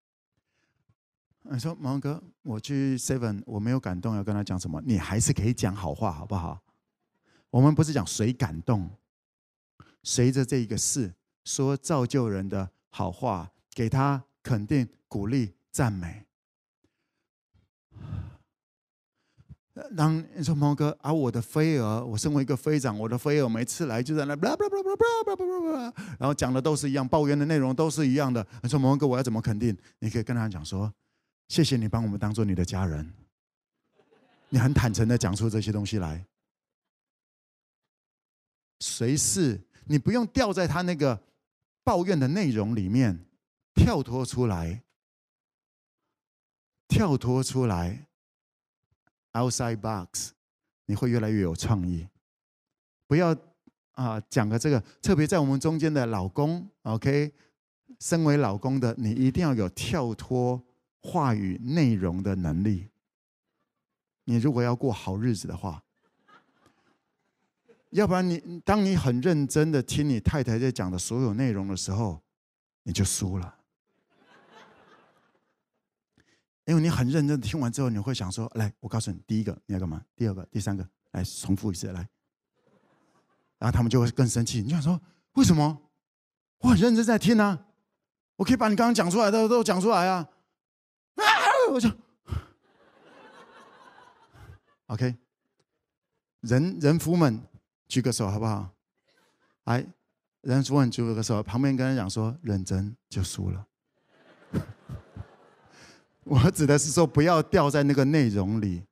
[1.43, 4.81] 你说毛哥，我去 Seven，我没有感动，要跟他讲什么？
[4.85, 6.61] 你还是可以讲好话，好不好？
[7.51, 8.89] 我们不是讲谁感动，
[10.03, 11.13] 随着这一个事
[11.43, 16.25] 说造就人的好话，给他肯定、鼓励、赞美。
[19.97, 24.33] 当你说毛哥啊，我的飞蛾，我身为一个飞长，我的飞蛾每次来就在那，
[26.17, 28.45] 然后讲的都是一样，抱怨的内容都是一样的。
[28.63, 29.77] 你说毛哥，我要怎么肯定？
[29.99, 30.93] 你可以跟他讲说，
[31.49, 33.11] 谢谢你帮我们当做你的家人，
[34.47, 36.25] 你很坦诚的讲出这些东西来。
[38.79, 41.21] 随时你不用掉在他那个
[41.83, 43.25] 抱怨的内容里面，
[43.73, 44.83] 跳脱出来，
[46.87, 48.04] 跳脱出来。
[49.35, 50.31] Outside box，
[50.85, 52.07] 你会越来越有创意。
[53.05, 53.35] 不要
[53.91, 57.33] 啊，讲个这个，特别在我们中间的老公，OK，
[57.99, 60.63] 身为老公的你一定要有跳脱
[61.01, 62.87] 话语内容的能力。
[64.23, 65.83] 你如果要过好日子的话，
[67.89, 72.21] 要不然你当你很认真的听你太太在讲的所有内容的时候，
[72.83, 73.54] 你就输了。
[76.65, 80.03] 因为你很认真听完之后，你会想说：“来，我告诉你，第一个你要干嘛？
[80.15, 82.07] 第二个、第三个，来重复一次，来。”
[83.59, 84.61] 然后他们就会更生气。
[84.61, 84.99] 你就想说
[85.33, 85.81] 为什么？
[86.59, 87.67] 我很认真在听啊，
[88.37, 90.27] 我可以把你刚刚讲出来的都讲出来啊！
[91.15, 91.23] 啊，
[91.71, 91.89] 我就
[94.87, 95.15] OK，
[96.39, 97.39] 人人夫们
[97.87, 98.71] 举个手好不好？
[99.65, 99.85] 来，
[100.41, 103.67] 人夫们举个手，旁边跟人讲说：“认真就输了。”
[106.25, 108.83] 我指的是说，不要掉在那个内容里，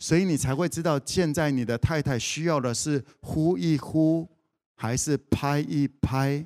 [0.00, 4.28] 所以你才会知道，现在你的太太需要的是呼一呼，
[4.74, 6.44] 还是拍一拍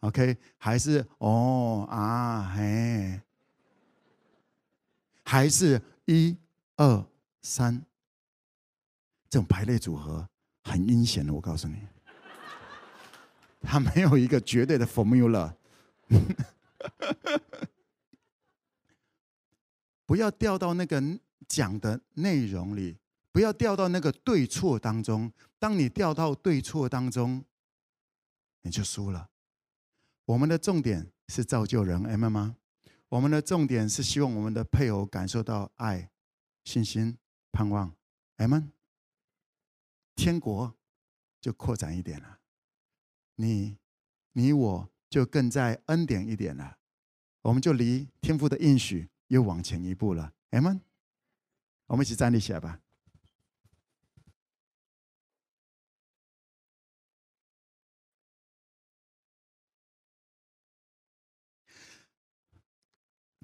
[0.00, 3.20] ？OK，还是哦啊嘿，
[5.24, 6.36] 还是一
[6.76, 7.06] 二
[7.40, 7.80] 三，
[9.30, 10.28] 这种排列组合
[10.64, 11.76] 很阴险的，我告诉你，
[13.62, 15.54] 他没有一个绝对的 formula。
[20.06, 21.02] 不要掉到那个
[21.48, 22.96] 讲的内容里，
[23.32, 25.30] 不要掉到那个对错当中。
[25.58, 27.44] 当你掉到对错当中，
[28.62, 29.28] 你就输了。
[30.24, 32.56] 我们的重点是造就人，明白吗？
[33.08, 36.10] 我们的重点是希望我们的配偶感受到爱、
[36.64, 37.16] 信心、
[37.52, 37.94] 盼望。
[38.36, 38.72] 阿们，
[40.14, 40.74] 天国
[41.40, 42.40] 就扩展一点了，
[43.36, 43.78] 你、
[44.32, 46.76] 你我就更在恩典一点了，
[47.42, 50.32] 我们就离天父的应许又往前一步了。
[50.50, 50.80] 阿们，
[51.86, 52.80] 我们一起站立起来吧。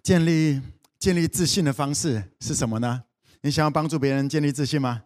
[0.03, 0.61] 建立
[0.99, 3.05] 建立自信的方式是什么呢？
[3.43, 5.05] 你想要帮助别人建立自信吗？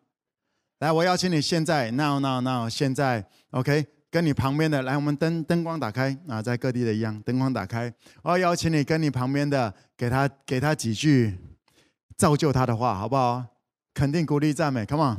[0.78, 3.86] 来，我邀请你现在，now now now，现在，OK，
[4.17, 7.93] 跟你旁边的，来，我们灯灯光打开啊，在各地的一样，灯光打开。
[8.23, 11.37] 我要邀请你跟你旁边的，给他给他几句
[12.17, 13.45] 造就他的话，好不好？
[13.93, 15.19] 肯定、鼓励、赞美，Come on！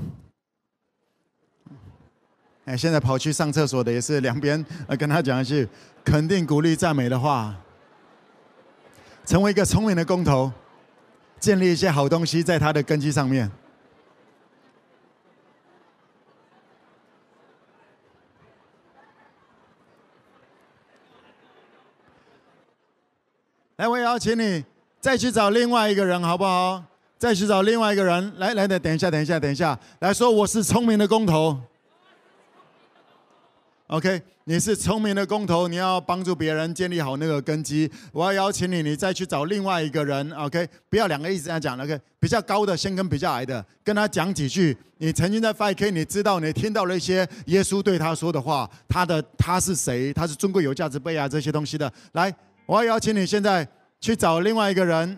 [2.66, 4.66] 哎，现在跑去上厕所的也是两边，
[4.98, 5.70] 跟他讲一句
[6.04, 7.56] 肯定、鼓励、赞美的话。
[9.28, 10.52] 成为一个聪明的工头，
[11.40, 13.52] 建立一些好东西在他的根基上面。
[23.78, 24.64] 来，我也邀请你
[25.00, 26.84] 再去找另外一个人，好不好？
[27.20, 31.60] 再去找另外一个人，来来的，等一下，等一下，等一下，来说我是聪明的工头。
[33.86, 37.90] OK，你是聪明的工头，你要帮助别人建立好那个根基。
[38.12, 40.30] 我要邀请你，你再去找另外一个人。
[40.32, 41.80] OK，不要两个一直在讲。
[41.80, 44.76] OK，比较高的先跟比较矮的，跟他讲几句。
[44.98, 50.12] 你曾经在 5K，你知道你听到了一些耶稣对他说的话，他的他是谁？
[50.12, 51.92] 他是尊贵有价值杯啊这些东西的。
[52.14, 52.34] 来，
[52.68, 53.68] 我要邀请你现在
[54.00, 55.18] 去找另外一个人，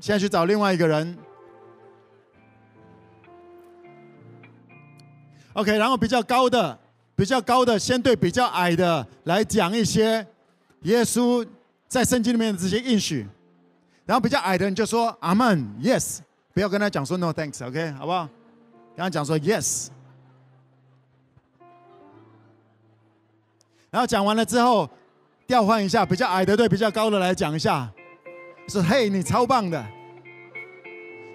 [0.00, 1.16] 现在去找另外一个人。
[5.52, 6.76] OK，然后比较高的。
[7.14, 10.26] 比较高的先对比较矮的来讲一些
[10.82, 11.46] 耶稣
[11.88, 13.26] 在圣经里面的这些应许，
[14.04, 16.18] 然后比较矮的人就说阿门，yes，
[16.52, 18.28] 不要跟他讲说 no thanks，OK，好不好？
[18.94, 19.88] 跟他讲说 yes，
[23.90, 24.86] 然后讲完了之后
[25.46, 27.88] 调换一下，比较矮的对比较高的来讲一下，
[28.68, 29.84] 说嘿，你超棒的，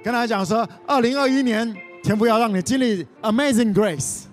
[0.04, 1.74] 跟他讲说二零二一年
[2.04, 4.26] 天父要让你经历 amazing grace。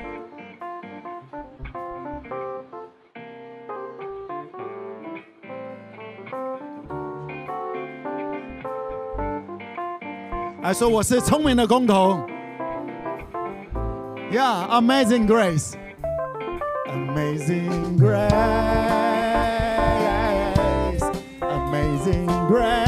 [10.61, 12.21] 还说我是聪明的工头
[14.31, 19.08] ，Yeah Amazing Grace，Amazing grace,
[22.49, 22.88] breath.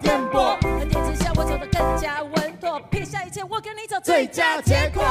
[0.00, 5.02] 颠簸很简直像我走的更加稳妥撇下一切我跟你走最佳结果。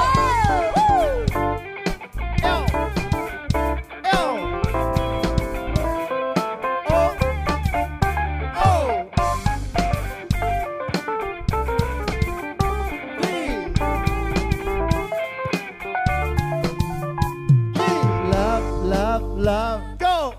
[19.41, 20.35] Llovego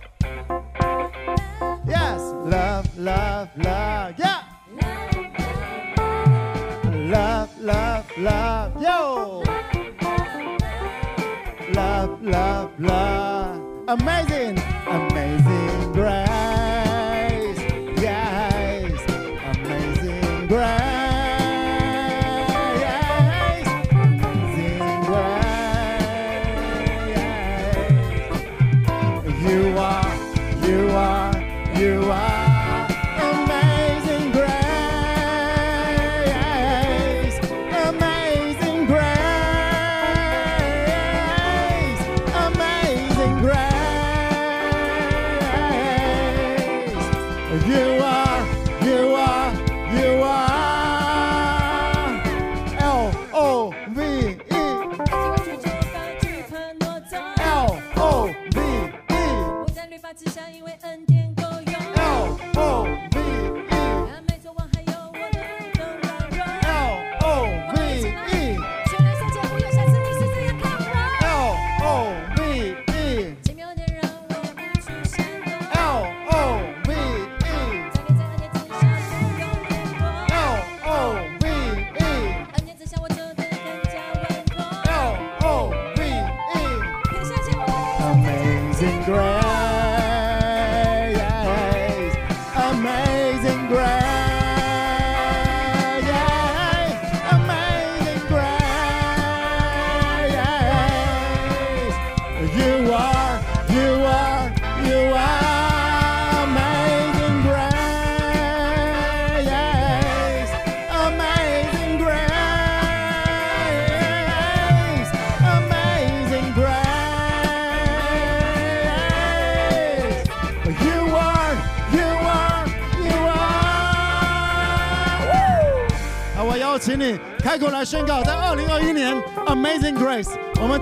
[1.84, 3.91] yes love love love
[13.88, 14.61] Amazing.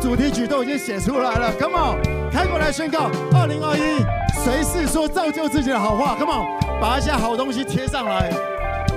[0.01, 4.03] 主题曲都已经写出来了，Come on，开口来宣告，二零二一，
[4.43, 8.33] 谁是说造就自己的好话，Come on，把一些好东西贴上来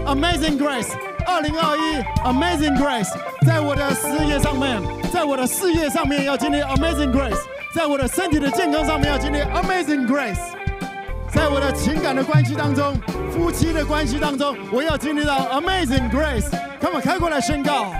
[0.06, 0.92] ，Amazing Grace，
[1.28, 3.10] 二零二一 Amazing Grace，
[3.46, 4.82] 在我的事业上面，
[5.12, 7.40] 在我的事业上面要经历 Amazing Grace，
[7.76, 10.40] 在我的身体的健康上面要经历 Amazing Grace。
[11.30, 12.94] 在我的情感的关系当中，
[13.32, 16.50] 夫妻的关系当中，我要经历到 Amazing Grace。
[16.80, 17.92] Come on，开过来宣告。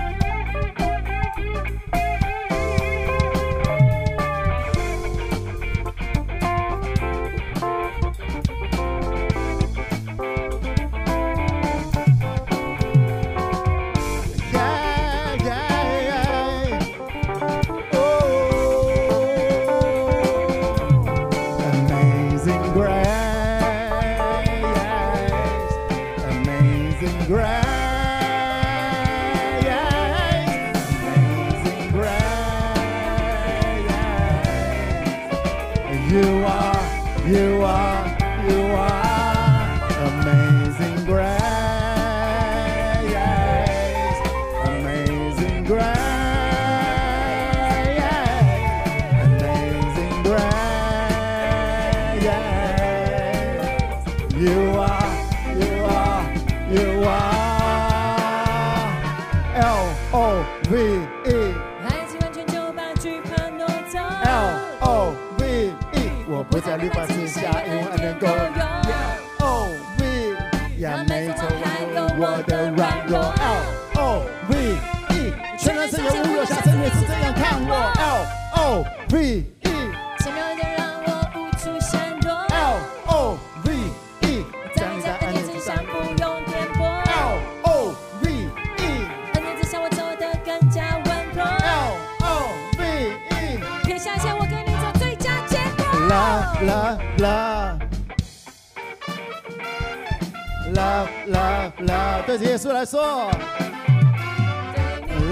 [102.36, 103.30] 对着耶稣来说。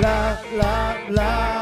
[0.00, 1.61] Love, love, love.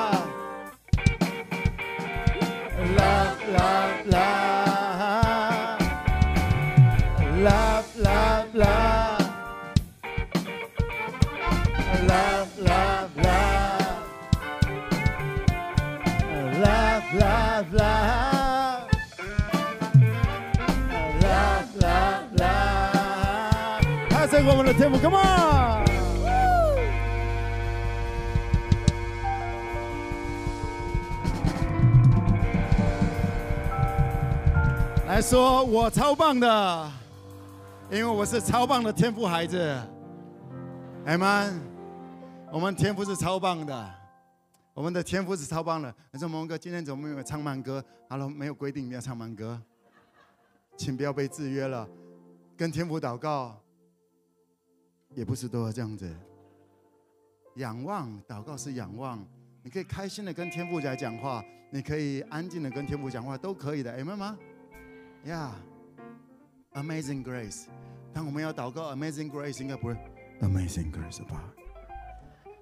[24.99, 25.85] ，Come on！
[35.07, 36.93] 来说，我超棒的，
[37.91, 39.77] 因为我是超棒的天赋孩子。
[41.07, 41.61] Amen。
[42.53, 43.95] 我们天赋是超棒的，
[44.75, 45.95] 我们的天赋是超棒的。
[46.11, 47.85] 你说蒙哥今天怎么没有唱慢歌？
[48.09, 49.61] 好了，没有规定你要唱慢歌，
[50.77, 51.89] 请不要被制约了。
[52.57, 53.57] 跟天父祷告，
[55.15, 56.09] 也不是都要这样子。
[57.57, 59.27] 仰望祷告是仰望，
[59.62, 63.97] 你可以开心的跟天父来讲话，你可以安静的跟天父讲话，都可以的。
[63.97, 64.39] 明白吗
[65.27, 67.66] ？Yeah，Amazing Grace。
[68.12, 69.97] 当我们要祷告 Amazing Grace，应该不会
[70.41, 71.53] Amazing Grace 吧？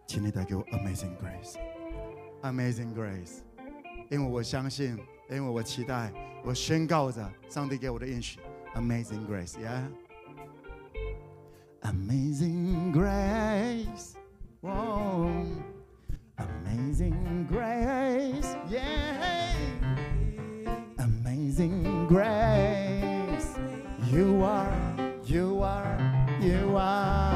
[0.07, 3.41] 请你带给我 Amazing Grace，Amazing Grace，
[4.11, 4.99] 因为我相信，
[5.31, 6.11] 因为我期待，
[6.43, 8.41] 我宣告着上帝给我的应许
[8.75, 9.85] ，Amazing Grace，Yeah
[11.83, 14.17] Amazing grace.
[14.61, 15.47] Whoa.
[16.39, 18.57] Amazing grace.
[18.69, 19.55] Yeah.
[20.99, 23.57] Amazing grace.
[24.11, 24.75] You are,
[25.25, 27.28] you are, you are.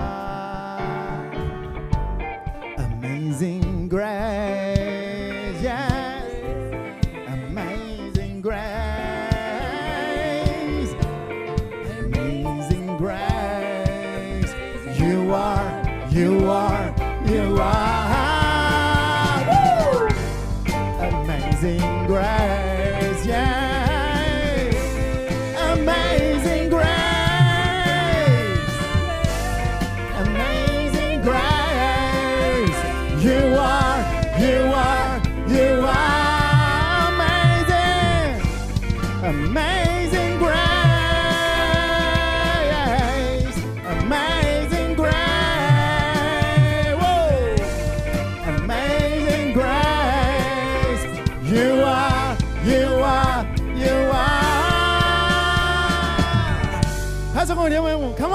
[57.63, 58.35] 拍手跟我连为舞，Come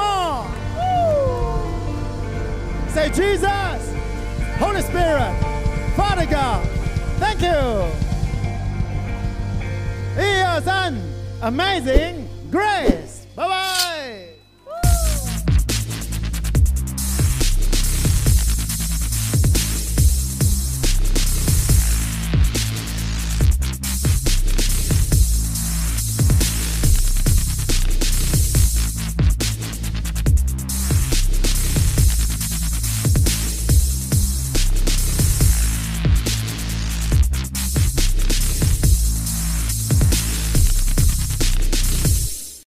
[2.90, 7.88] on！Say Jesus，Holy Spirit，Father God，Thank you。
[10.18, 10.94] 一二三
[11.42, 12.97] ，Amazing Grace。